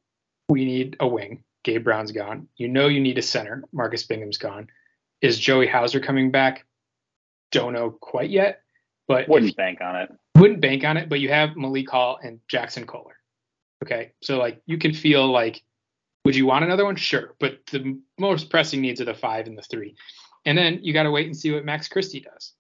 [0.47, 1.43] we need a wing.
[1.65, 2.47] Gabe Brown's gone.
[2.55, 3.63] You know you need a center.
[3.73, 4.69] Marcus Bingham's gone.
[5.21, 6.65] Is Joey Hauser coming back?
[7.51, 8.61] Don't know quite yet,
[9.07, 10.11] but wouldn't if, bank on it.
[10.37, 13.17] Wouldn't bank on it, but you have Malik Hall and Jaxon Kohler.
[13.83, 15.61] Okay, so like you can feel like,
[16.23, 16.95] would you want another one?
[16.95, 19.95] Sure, but the most pressing needs are the five and the three,
[20.45, 22.53] and then you got to wait and see what Max Christie does.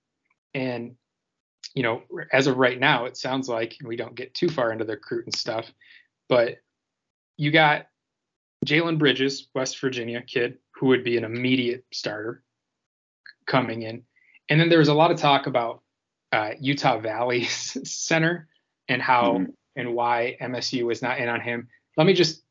[0.53, 0.95] And
[1.73, 4.85] you know, as of right now, it sounds like we don't get too far into
[4.85, 5.71] the recruit and stuff.
[6.29, 6.57] But
[7.37, 7.87] you got
[8.65, 12.43] Jalen Bridges, West Virginia kid, who would be an immediate starter
[13.45, 14.03] coming in.
[14.49, 15.81] And then there was a lot of talk about
[16.31, 18.47] uh, Utah Valley Center
[18.87, 19.51] and how mm-hmm.
[19.75, 21.67] and why MSU was not in on him.
[21.97, 22.43] Let me just,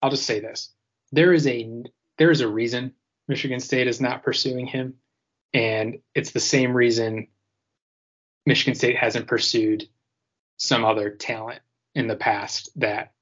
[0.00, 0.72] I'll just say this:
[1.12, 1.84] there is a
[2.18, 2.94] there is a reason
[3.28, 4.94] Michigan State is not pursuing him,
[5.52, 7.28] and it's the same reason
[8.46, 9.88] Michigan State hasn't pursued
[10.56, 11.60] some other talent
[11.94, 13.12] in the past that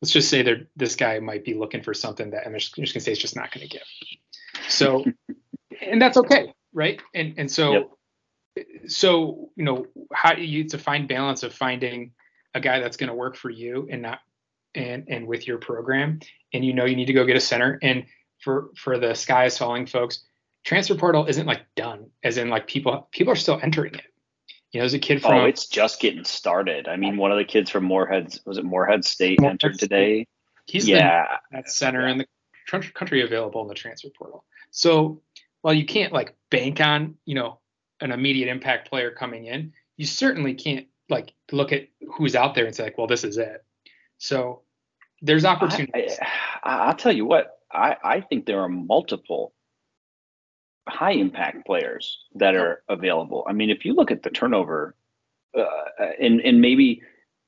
[0.00, 2.94] let's just say that this guy might be looking for something that Michigan State's just
[2.94, 3.86] gonna say it's just not going to give.
[4.68, 5.04] So,
[5.82, 7.00] and that's okay, right?
[7.14, 7.90] And and so,
[8.56, 8.66] yep.
[8.88, 12.12] so you know, how you to find balance of finding
[12.54, 14.20] a guy that's going to work for you and not
[14.74, 16.20] and and with your program,
[16.52, 17.78] and you know you need to go get a center.
[17.82, 18.06] And
[18.40, 20.24] for for the sky is falling folks,
[20.64, 24.06] transfer portal isn't like done, as in like people people are still entering it.
[24.72, 25.38] You know, there's a kid oh, from.
[25.38, 26.88] Oh, it's just getting started.
[26.88, 29.88] I mean, one of the kids from Morehead was it Morehead State Morehead entered State.
[29.88, 30.26] today.
[30.66, 32.26] He's yeah at center in the
[32.66, 34.44] country available in the transfer portal.
[34.70, 35.22] So
[35.62, 37.60] while you can't like bank on you know
[38.00, 42.66] an immediate impact player coming in, you certainly can't like look at who's out there
[42.66, 43.64] and say like, well, this is it.
[44.18, 44.62] So
[45.22, 46.18] there's opportunities.
[46.62, 47.52] I, will tell you what.
[47.72, 49.52] I, I think there are multiple
[50.88, 53.44] high impact players that are available.
[53.48, 54.94] I mean, if you look at the turnover,
[55.56, 55.64] uh,
[56.20, 57.02] and and maybe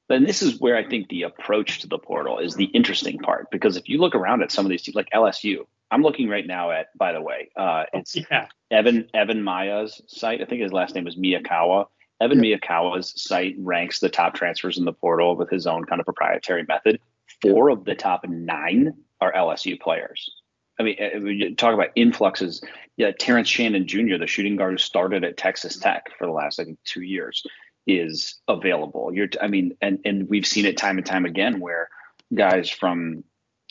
[0.09, 3.51] then this is where I think the approach to the portal is the interesting part
[3.51, 6.47] because if you look around at some of these teams like LSU, I'm looking right
[6.47, 8.49] now at by the way, uh, it's yeah.
[8.71, 10.41] Evan Evan Maya's site.
[10.41, 11.87] I think his last name is Miyakawa.
[12.21, 12.57] Evan yeah.
[12.57, 16.65] Miyakawa's site ranks the top transfers in the portal with his own kind of proprietary
[16.67, 17.01] method.
[17.43, 20.31] Four of the top nine are LSU players.
[20.79, 22.63] I mean, uh, talk about influxes.
[22.97, 26.61] Yeah, Terrence Shannon Jr., the shooting guard who started at Texas Tech for the last,
[26.61, 27.45] I think, two years,
[27.87, 29.11] is available.
[29.13, 31.89] You're, I mean, and and we've seen it time and time again where
[32.35, 33.25] guys from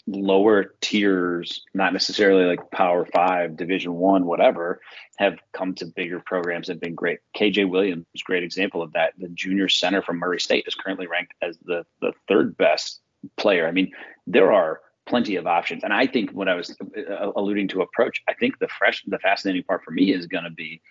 [0.08, 4.80] lower tiers, not necessarily like Power Five, Division One, whatever,
[5.18, 7.20] have come to bigger programs and been great.
[7.36, 9.14] KJ Williams is great example of that.
[9.18, 13.02] The junior center from Murray State is currently ranked as the the third best
[13.38, 13.68] player.
[13.68, 13.92] I mean,
[14.26, 15.84] there are plenty of options.
[15.84, 19.20] And I think what I was uh, alluding to approach, I think the fresh, the
[19.20, 20.82] fascinating part for me is going to be,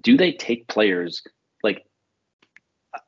[0.00, 1.22] do they take players
[1.62, 1.84] like?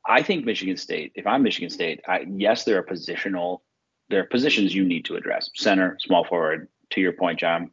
[0.06, 1.12] I think Michigan State.
[1.14, 3.60] If I'm Michigan State, I, yes, there are positional,
[4.08, 5.50] there are positions you need to address.
[5.54, 6.68] Center, small forward.
[6.90, 7.70] To your point, John,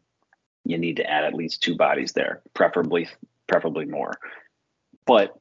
[0.63, 3.09] you need to add at least two bodies there, preferably,
[3.47, 4.13] preferably more.
[5.05, 5.35] But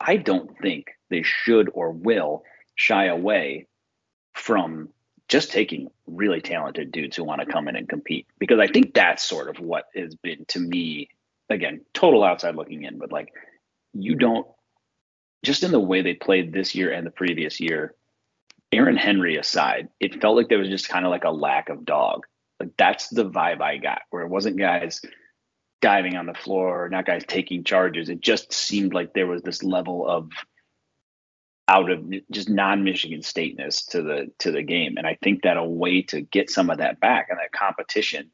[0.00, 2.44] I don't think they should or will
[2.76, 3.66] shy away
[4.34, 4.90] from
[5.28, 8.26] just taking really talented dudes who want to come in and compete.
[8.38, 11.08] Because I think that's sort of what has been to me
[11.48, 13.32] again total outside looking in but like
[13.92, 14.46] you don't
[15.44, 17.94] just in the way they played this year and the previous year
[18.72, 21.84] Aaron Henry aside it felt like there was just kind of like a lack of
[21.84, 22.26] dog.
[22.58, 25.00] Like that's the vibe I got where it wasn't guys
[25.80, 28.08] diving on the floor not guys taking charges.
[28.08, 30.30] It just seemed like there was this level of
[31.68, 35.64] out of just non-Michigan stateness to the to the game, and I think that a
[35.64, 38.30] way to get some of that back and that competition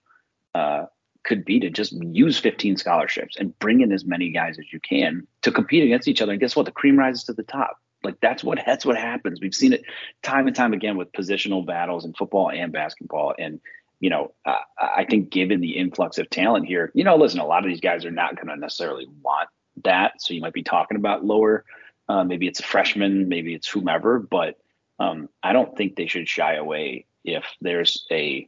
[0.55, 0.87] uh,
[1.24, 4.80] could be to just use 15 scholarships and bring in as many guys as you
[4.80, 6.33] can to compete against each other.
[6.33, 6.66] And guess what?
[6.66, 7.78] The cream rises to the top.
[8.03, 9.41] Like that's what that's what happens.
[9.41, 9.85] We've seen it
[10.22, 13.35] time and time again with positional battles in football and basketball.
[13.39, 13.61] And
[14.01, 17.47] you know, uh, I think given the influx of talent here, you know, listen, a
[17.47, 19.49] lot of these guys are not going to necessarily want
[19.85, 20.20] that.
[20.20, 21.64] So you might be talking about lower
[22.13, 24.59] uh, maybe it's a freshman, maybe it's whomever, but
[24.99, 28.47] um, I don't think they should shy away if there's a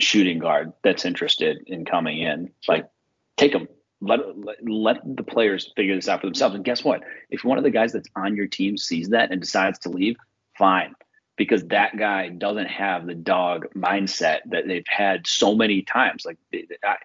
[0.00, 2.50] shooting guard that's interested in coming in.
[2.66, 2.88] Like,
[3.36, 3.68] take them.
[4.00, 6.56] Let, let, let the players figure this out for themselves.
[6.56, 7.02] And guess what?
[7.28, 10.16] If one of the guys that's on your team sees that and decides to leave,
[10.58, 10.94] fine,
[11.36, 16.24] because that guy doesn't have the dog mindset that they've had so many times.
[16.24, 16.38] Like,
[16.82, 16.96] I,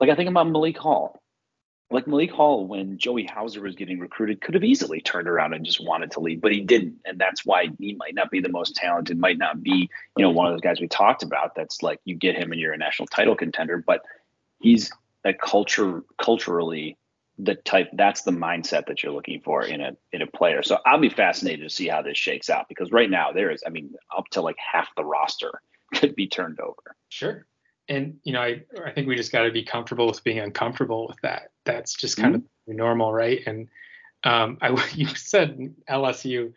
[0.00, 1.22] like I think about Malik Hall
[1.90, 5.64] like Malik Hall, when Joey Hauser was getting recruited, could have easily turned around and
[5.64, 8.48] just wanted to leave, but he didn't, and that's why he might not be the
[8.48, 11.56] most talented, might not be, you know, one of those guys we talked about.
[11.56, 14.02] That's like you get him and you're a national title contender, but
[14.60, 14.92] he's
[15.24, 16.96] a culture culturally
[17.42, 20.62] the type that's the mindset that you're looking for in a in a player.
[20.62, 23.62] So I'll be fascinated to see how this shakes out because right now there is,
[23.66, 25.62] I mean, up to like half the roster
[25.94, 26.96] could be turned over.
[27.08, 27.46] Sure
[27.90, 31.08] and you know, I I think we just got to be comfortable with being uncomfortable
[31.08, 31.50] with that.
[31.64, 32.70] That's just kind mm-hmm.
[32.70, 33.40] of normal, right?
[33.46, 33.68] And
[34.24, 36.52] um, I you said LSU.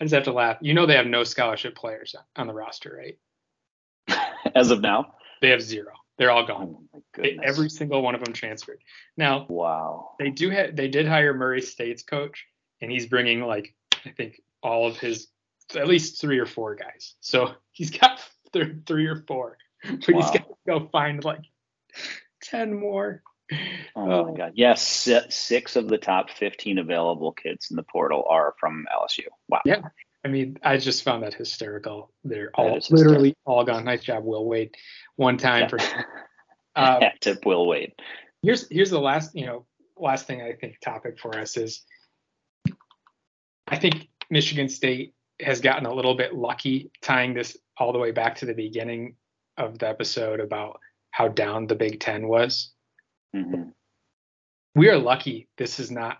[0.00, 0.58] I just have to laugh.
[0.60, 4.18] You know they have no scholarship players on the roster, right?
[4.54, 5.92] As of now, they have zero.
[6.16, 6.76] They're all gone.
[6.94, 8.80] Oh they, every single one of them transferred.
[9.16, 10.12] Now, wow.
[10.20, 10.76] They do have.
[10.76, 12.46] They did hire Murray State's coach,
[12.80, 13.74] and he's bringing like
[14.06, 15.26] I think all of his
[15.74, 17.16] at least three or four guys.
[17.20, 18.20] So he's got
[18.52, 20.20] th- three or four but wow.
[20.20, 21.40] he's got go find like
[22.42, 23.22] 10 more.
[23.96, 24.52] Oh, oh my God.
[24.54, 29.24] Yes, six of the top 15 available kids in the portal are from LSU.
[29.48, 29.62] Wow.
[29.64, 29.80] Yeah.
[30.24, 32.12] I mean, I just found that hysterical.
[32.24, 33.84] They're all literally all gone.
[33.84, 34.74] Nice job, Will Wade.
[35.16, 35.68] One time yeah.
[35.68, 35.78] for
[36.76, 37.92] uh, yeah, tip Will Wade.
[38.42, 39.64] Here's here's the last, you know,
[39.96, 41.82] last thing I think topic for us is
[43.68, 48.10] I think Michigan State has gotten a little bit lucky tying this all the way
[48.10, 49.14] back to the beginning
[49.58, 50.80] of the episode about
[51.10, 52.72] how down the Big Ten was.
[53.34, 53.70] Mm-hmm.
[54.74, 56.18] We are lucky this is not.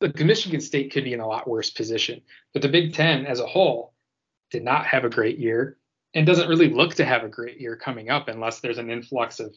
[0.00, 2.20] Look, Michigan State could be in a lot worse position,
[2.52, 3.94] but the Big Ten as a whole
[4.50, 5.78] did not have a great year
[6.14, 9.40] and doesn't really look to have a great year coming up unless there's an influx
[9.40, 9.54] of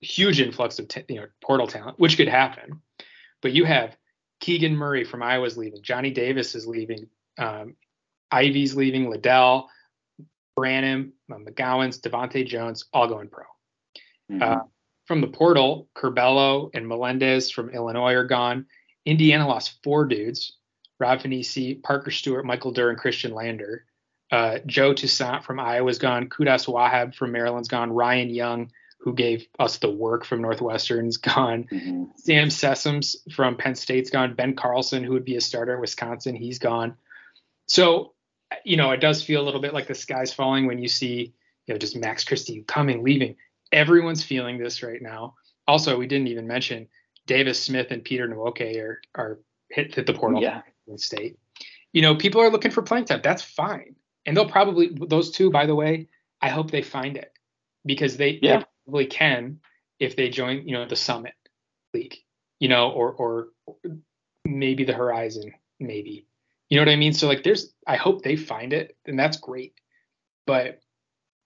[0.00, 2.80] huge influx of t- you know portal talent, which could happen.
[3.42, 3.96] But you have
[4.40, 7.08] Keegan Murray from Iowa's leaving, Johnny Davis is leaving,
[7.38, 7.74] um,
[8.30, 9.68] Ivey's leaving, Liddell,
[10.58, 13.44] Branham, uh, Devonte Jones, all going pro.
[14.30, 14.42] Mm-hmm.
[14.42, 14.64] Uh,
[15.06, 18.66] from the portal, Curbelo and Melendez from Illinois are gone.
[19.06, 20.52] Indiana lost four dudes
[21.00, 23.84] Rob Phinisee, Parker Stewart, Michael Durr, and Khristian Lander.
[24.30, 26.28] Uh, Joe Toussaint from Iowa's gone.
[26.28, 27.92] Qudus Wahab from Maryland's gone.
[27.92, 31.64] Ryan Young who gave us the work from Northwestern's gone.
[31.70, 32.04] Mm-hmm.
[32.16, 34.34] Sam Sessoms from Penn State's gone.
[34.34, 36.96] Ben Carlson, who would be a starter at Wisconsin, he's gone.
[37.66, 38.14] So,
[38.64, 41.34] you know, it does feel a little bit like the sky's falling when you see,
[41.66, 43.36] you know, just Max Christie coming, leaving.
[43.72, 45.34] Everyone's feeling this right now.
[45.66, 46.88] Also, we didn't even mention
[47.26, 49.38] Davis Smith and Peter Nwoke are are
[49.70, 50.62] hit hit the portal yeah.
[50.86, 51.38] in state.
[51.92, 53.20] You know, people are looking for playing time.
[53.22, 53.94] That's fine.
[54.26, 56.08] And they'll probably those two, by the way,
[56.40, 57.32] I hope they find it
[57.84, 58.58] because they, yeah.
[58.58, 59.60] they probably can
[59.98, 61.34] if they join, you know, the Summit
[61.92, 62.16] League,
[62.60, 63.48] you know, or or
[64.44, 66.27] maybe the Horizon, maybe.
[66.68, 67.12] You know what I mean?
[67.12, 69.74] So like there's I hope they find it and that's great.
[70.46, 70.80] But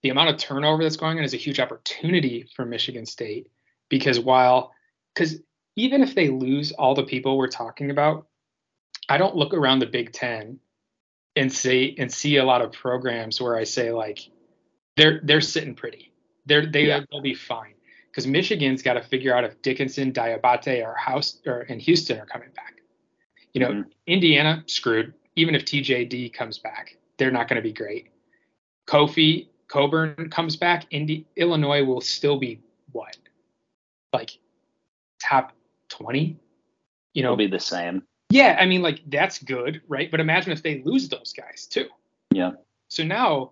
[0.01, 3.49] the amount of turnover that's going on is a huge opportunity for Michigan State
[3.89, 4.73] because while
[5.13, 5.39] because
[5.75, 8.27] even if they lose all the people we're talking about,
[9.09, 10.59] I don't look around the Big Ten
[11.35, 14.19] and say and see a lot of programs where I say like
[14.97, 16.11] they're they're sitting pretty.
[16.45, 17.01] They're they yeah.
[17.09, 17.73] they'll be fine
[18.11, 22.25] because Michigan's got to figure out if Dickinson, Diabate, or House or and Houstan are
[22.25, 22.72] coming back.
[23.53, 23.89] You know, mm-hmm.
[24.07, 25.13] Indiana screwed.
[25.35, 28.09] Even if TJD comes back, they're not going to be great.
[28.87, 33.17] Kofi Cockburn comes back, Indi- Illinois will still be what,
[34.11, 34.37] like
[35.21, 35.53] top
[35.89, 36.37] twenty?
[37.13, 38.03] You know, It'll be the same.
[38.29, 40.09] Yeah, I mean, like that's good, right?
[40.09, 41.87] But imagine if they lose those guys too.
[42.31, 42.51] Yeah.
[42.87, 43.51] So now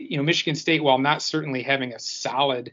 [0.00, 2.72] you know, Michigan State, while not certainly having a solid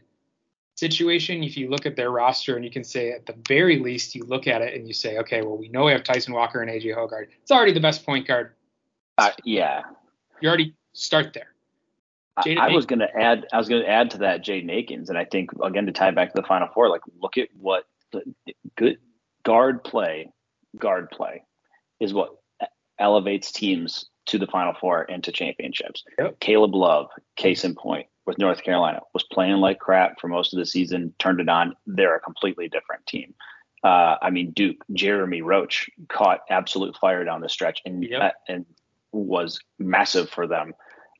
[0.78, 4.14] situation, if you look at their roster and you can say at the very least
[4.14, 6.62] you look at it and you say, okay, well we know we have Tyson Walker
[6.62, 7.26] and AJ Hoggard.
[7.42, 8.52] It's already the best point guard.
[9.16, 9.82] Uh, yeah.
[10.40, 11.48] You already start there.
[12.36, 13.46] I, I was going to add.
[13.52, 16.12] I was going to add to that Jaden Akins, and I think again to tie
[16.12, 18.22] back to the Final Four, like look at what the
[18.76, 18.98] good
[19.42, 20.30] guard play,
[20.78, 21.42] guard play,
[21.98, 22.36] is what
[22.96, 26.04] elevates teams to the Final Four and to championships.
[26.16, 26.38] Yep.
[26.38, 30.58] Caleb Love, case in point, with North Carolina, was playing like crap for most of
[30.58, 31.74] the season, turned it on.
[31.86, 33.34] They're a completely different team.
[33.82, 38.20] Uh, I mean, Duke, Jeremy Roach caught absolute fire down the stretch and yep.
[38.20, 38.66] uh, and
[39.12, 40.74] was massive for them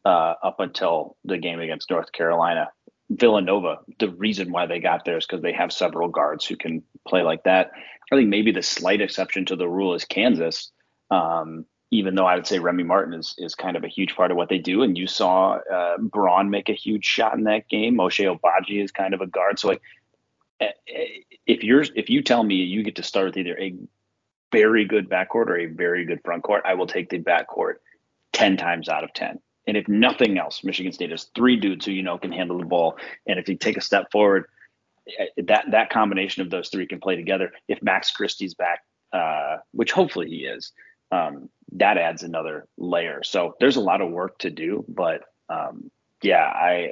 [0.05, 2.69] uh, up until the game against North Carolina.
[3.09, 6.83] Villanova, the reason why they got there is because they have several guards who can
[7.07, 7.71] play like that.
[8.13, 10.71] I think maybe the slight exception to the rule is Kansas.
[11.11, 14.31] Um, even though I would say Remy Martin is is kind of a huge part
[14.31, 14.83] of what they do.
[14.83, 17.97] And you saw uh, Braun make a huge shot in that game.
[17.97, 19.59] Ochai Agbaji is kind of a guard.
[19.59, 19.83] So like,
[20.61, 21.05] eh, eh,
[21.47, 23.75] if you're if you tell me you get to start with either a
[24.53, 27.77] very good backcourt or a very good front court, I will take the backcourt
[28.33, 29.41] ten times out of ten.
[29.67, 32.67] And if nothing else, Michigan State has three dudes who you know can handle the
[32.67, 32.99] ball.
[33.27, 34.45] And if you take a step forward,
[35.19, 37.53] eh, that that combination of those three can play together.
[37.67, 38.81] If Max Christie's back,
[39.11, 40.73] uh, which hopefully he is,
[41.11, 43.23] um, that adds another layer.
[43.23, 45.91] So there's a lot of work to do, but um,
[46.23, 46.91] yeah, I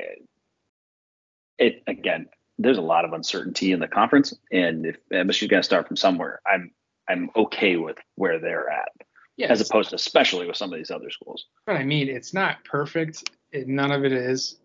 [1.58, 2.28] it again.
[2.58, 5.96] There's a lot of uncertainty in the conference, and if Michigan's going to start from
[5.96, 6.70] somewhere, I'm
[7.08, 8.88] I'm okay with where they're at,
[9.36, 9.50] yes.
[9.50, 11.46] as opposed to especially with some of these other schools.
[11.66, 13.30] But I mean, it's not perfect.
[13.52, 14.56] It, none of it is.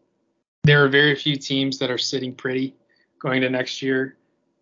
[0.63, 2.75] There are very few teams that are sitting pretty
[3.19, 4.17] going to next year,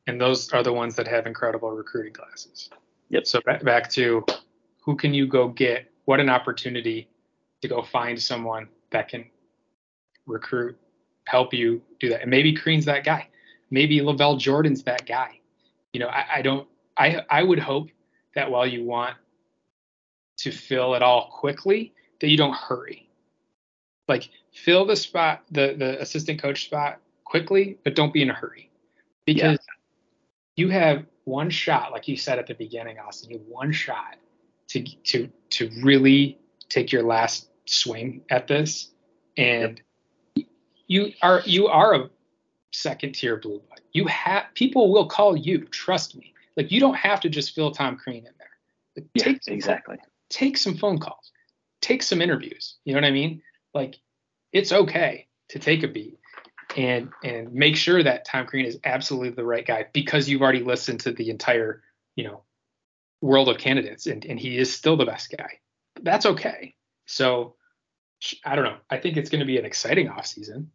[0.08, 2.70] and those are the ones that have incredible recruiting classes.
[3.10, 3.28] Yep.
[3.28, 4.26] So back, back to
[4.82, 5.92] who can you go get?
[6.06, 7.10] What an opportunity
[7.62, 9.26] to go find someone that can
[10.26, 10.78] recruit,
[11.26, 12.22] help you do that.
[12.22, 13.28] And maybe Crean's that guy.
[13.72, 15.40] Maybe LaVall Jordan's that guy.
[15.94, 16.68] You know, I, I don't
[16.98, 17.90] I I would hope
[18.36, 19.16] that while you want
[20.38, 23.10] to fill it all quickly, that you don't hurry.
[24.08, 28.34] Like fill the spot, the the assistant coach spot quickly, but don't be in a
[28.34, 28.72] hurry.
[29.26, 30.66] Because yeah.
[30.66, 34.16] you have one shot, like you said at the beginning, Austin, you have one shot
[34.70, 36.40] to to to really
[36.70, 38.92] take your last swing at this.
[39.38, 39.82] And
[40.36, 40.48] yep.
[40.88, 42.10] you are you are a
[42.72, 43.82] second tier blue blood.
[43.94, 46.34] You have people will call you trust me.
[46.56, 48.48] Like you don't have to just fill tom crean in there.
[48.96, 49.98] Like, yeah, take exactly.
[49.98, 51.32] Phone, take some phone calls.
[51.82, 52.78] Take some interviews.
[52.84, 53.42] You know what i mean?
[53.74, 54.00] Like
[54.52, 56.20] it's okay to take a beat
[56.78, 60.64] and and make sure that tom crean is absolutely the right guy because you've already
[60.64, 61.82] listened to the entire
[62.16, 62.44] you know
[63.22, 65.60] world of candidates, and, and he is still the best guy.
[66.02, 66.76] That's okay.
[67.06, 67.56] So
[68.46, 68.78] I don't know.
[68.90, 70.68] I think it's going to be an exciting offseason.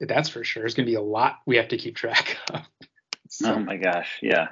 [0.00, 0.64] That's for sure.
[0.64, 2.62] It's going to be a lot we have to keep track of.
[3.28, 4.48] so, oh my gosh, yeah,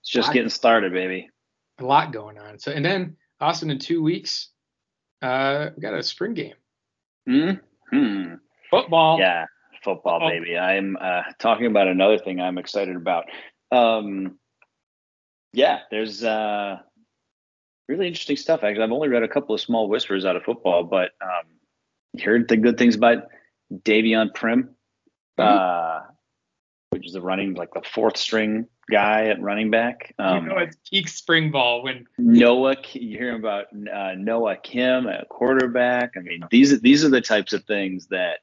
[0.00, 1.30] it's just lot, getting started, baby.
[1.78, 2.58] A lot going on.
[2.58, 4.50] So and then Austin in two weeks,
[5.22, 6.54] uh, we got a spring game.
[7.90, 8.34] Hmm.
[8.70, 9.18] Football.
[9.18, 9.46] Yeah,
[9.82, 10.30] football, football.
[10.30, 10.56] baby.
[10.56, 13.24] I'm uh, talking about another thing I'm excited about.
[13.72, 14.38] Um,
[15.52, 16.78] yeah, there's uh,
[17.90, 18.62] really interesting stuff.
[18.62, 22.48] Actually, I've only read a couple of small whispers out of football, but um, heard
[22.48, 23.24] the good things about
[23.72, 24.68] Davion Primm.
[25.38, 25.42] Mm-hmm.
[25.42, 26.00] Uh,
[26.90, 30.12] which is the running like the fourth string guy at running back.
[30.18, 32.76] Um, you know, it's peak spring ball when Noah.
[32.92, 36.14] You hear about uh, Noah Kim, a quarterback.
[36.16, 38.40] I mean, these these are the types of things that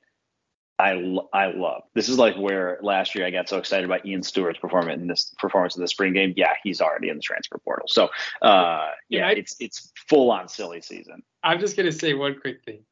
[0.80, 0.91] I
[1.34, 1.84] I love.
[1.95, 5.07] This is like where last year I got so excited about Ian Stewart's performance in
[5.07, 6.34] this performance in the spring game.
[6.38, 7.88] Yeah, he's already in the transfer portal.
[7.88, 8.09] So
[8.43, 11.23] uh, yeah, I, it's it's full on silly season.
[11.43, 12.84] I'm just gonna say one quick thing.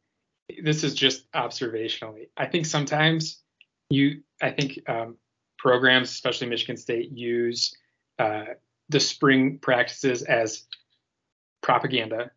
[0.64, 2.30] This is just observationally.
[2.38, 3.42] I think sometimes
[3.90, 5.18] you, I think um,
[5.60, 7.76] programs, especially Michigan State, use
[8.18, 8.46] uh,
[8.90, 10.66] the spring practices as
[11.62, 12.32] propaganda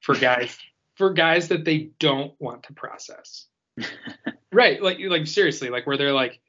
[0.00, 0.58] for guys
[0.96, 3.46] for guys that they don't want to process.
[4.52, 6.40] right, like like seriously, like where they're like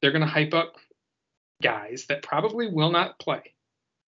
[0.00, 0.74] they're gonna hype up
[1.62, 3.54] guys that probably will not play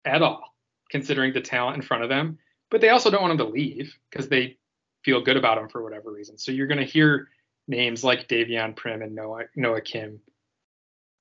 [0.06, 0.56] at all,
[0.90, 2.38] considering the talent in front of them.
[2.70, 4.58] But they also don't want them to leave because they
[5.04, 6.38] feel good about them for whatever reason.
[6.38, 7.30] So you're gonna hear
[7.68, 10.20] names like Davion Primm and Noah Noah Kim,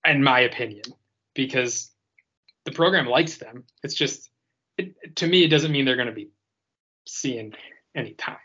[0.05, 0.85] in my opinion,
[1.35, 1.91] because
[2.65, 3.65] the program likes them.
[3.83, 4.31] It's just
[4.77, 6.31] it, to me, it doesn't mean they're going to be
[7.07, 7.55] seeing
[7.95, 8.37] any time.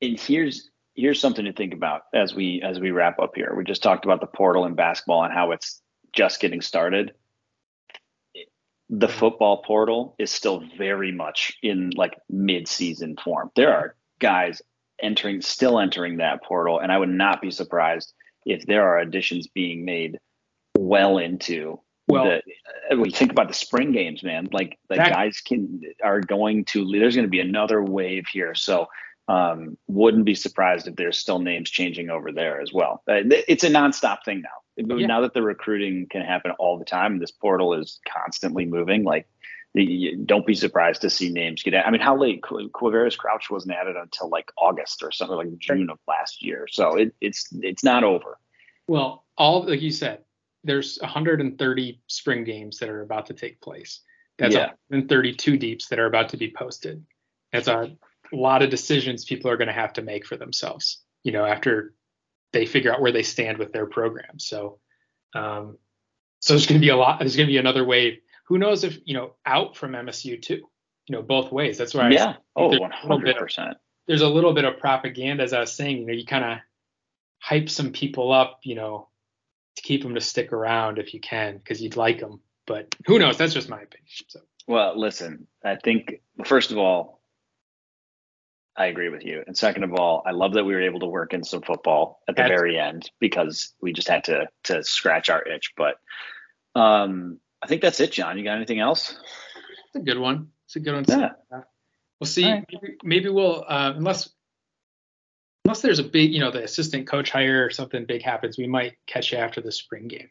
[0.00, 3.54] And here's here's something to think about as we as we wrap up here.
[3.56, 5.80] We just talked about the portal in basketball and how it's
[6.12, 7.12] just getting started.
[8.90, 13.50] The football portal is still very much in like mid-season form.
[13.54, 14.60] There are guys
[15.00, 18.12] entering still entering that portal and I would not be surprised
[18.44, 20.18] if there are additions being made
[20.76, 25.42] well into well, the, when you think about the spring games, man, like the guys
[25.42, 28.54] can are going to there's going to be another wave here.
[28.54, 28.88] So
[29.28, 33.02] um, wouldn't be surprised if there's still names changing over there as well.
[33.06, 34.96] Uh, it's a nonstop thing now.
[34.96, 35.06] Yeah.
[35.06, 39.04] Now that the recruiting can happen all the time, this portal is constantly moving.
[39.04, 39.28] Like,
[40.24, 41.74] don't be surprised to see names get.
[41.74, 41.86] Added.
[41.86, 45.90] I mean, how late Quavaris Crouch wasn't added until like August or something like June
[45.90, 46.66] of last year.
[46.70, 48.38] So it, it's it's not over.
[48.86, 50.20] Well, all like you said,
[50.64, 54.00] there's 130 spring games that are about to take place.
[54.38, 54.68] That's yeah.
[54.88, 57.04] 132 deeps that are about to be posted.
[57.52, 57.96] That's a
[58.32, 61.44] a lot of decisions people are going to have to make for themselves, you know,
[61.44, 61.94] after
[62.52, 64.38] they figure out where they stand with their program.
[64.38, 64.78] So,
[65.34, 65.78] um,
[66.40, 67.18] so there's going to be a lot.
[67.18, 68.18] There's going to be another wave.
[68.46, 70.68] Who knows if you know out from MSU too?
[71.06, 71.78] You know, both ways.
[71.78, 72.10] That's why.
[72.10, 72.36] Yeah.
[72.56, 73.76] oh, 100 percent.
[74.06, 75.98] There's a little bit of propaganda, as I was saying.
[75.98, 76.58] You know, you kind of
[77.40, 79.08] hype some people up, you know,
[79.76, 82.40] to keep them to stick around if you can, because you'd like them.
[82.66, 83.36] But who knows?
[83.36, 84.08] That's just my opinion.
[84.28, 84.40] So.
[84.66, 87.17] Well, listen, I think first of all,
[88.78, 89.42] I agree with you.
[89.44, 92.20] And second of all, I love that we were able to work in some football
[92.28, 95.72] at the That's very end because we just had to to scratch our itch.
[95.76, 95.96] But
[96.76, 98.38] um, I think that's it, John.
[98.38, 99.18] You got anything else?
[99.88, 100.48] It's a good one.
[100.66, 101.04] It's a good one.
[101.08, 101.30] Yeah.
[102.20, 102.44] We'll see.
[102.44, 102.64] Right.
[102.72, 104.30] Maybe, maybe, we'll uh, unless
[105.64, 108.68] unless there's a big, you know, the assistant coach hire or something big happens, we
[108.68, 110.30] might catch you after the spring game.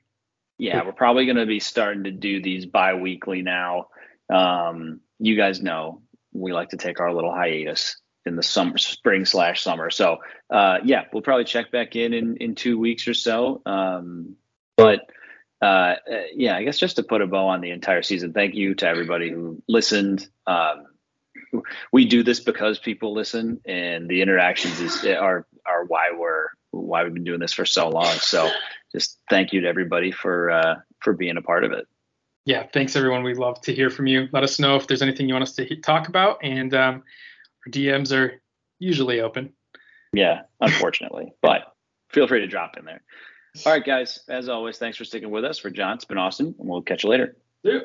[0.58, 3.90] Yeah, we're probably going to be starting to do these bi-weekly now.
[4.34, 6.02] Um, you guys know
[6.34, 7.98] we like to take our little hiatus
[8.28, 9.90] in the summer, spring slash summer.
[9.90, 10.18] So
[10.50, 13.62] uh, yeah, we'll probably check back in in, in two weeks or so.
[13.66, 14.36] Um,
[14.76, 15.10] but
[15.62, 15.96] uh,
[16.36, 18.88] yeah, I guess just to put a bow on the entire season, thank you to
[18.88, 20.28] everybody who listened.
[20.46, 20.86] Um,
[21.92, 27.04] we do this because people listen, and the interactions is are are why we're why
[27.04, 28.06] we've been doing this for so long.
[28.06, 28.50] So
[28.92, 31.88] just thank you to everybody for uh, for being a part of it.
[32.46, 33.24] Yeah, thanks everyone.
[33.24, 34.30] We'd love to hear from you.
[34.32, 37.04] Let us know if there's anything you want us to talk about, and um,
[37.72, 38.42] DMs are
[38.80, 39.54] usually open.
[40.14, 41.74] Yeah, unfortunately, but
[42.10, 43.02] feel free to drop in there.
[43.66, 44.20] All right, guys.
[44.30, 45.58] As always, thanks for sticking with us.
[45.58, 47.36] For John, it's been awesome, and we'll catch you later.
[47.66, 47.80] See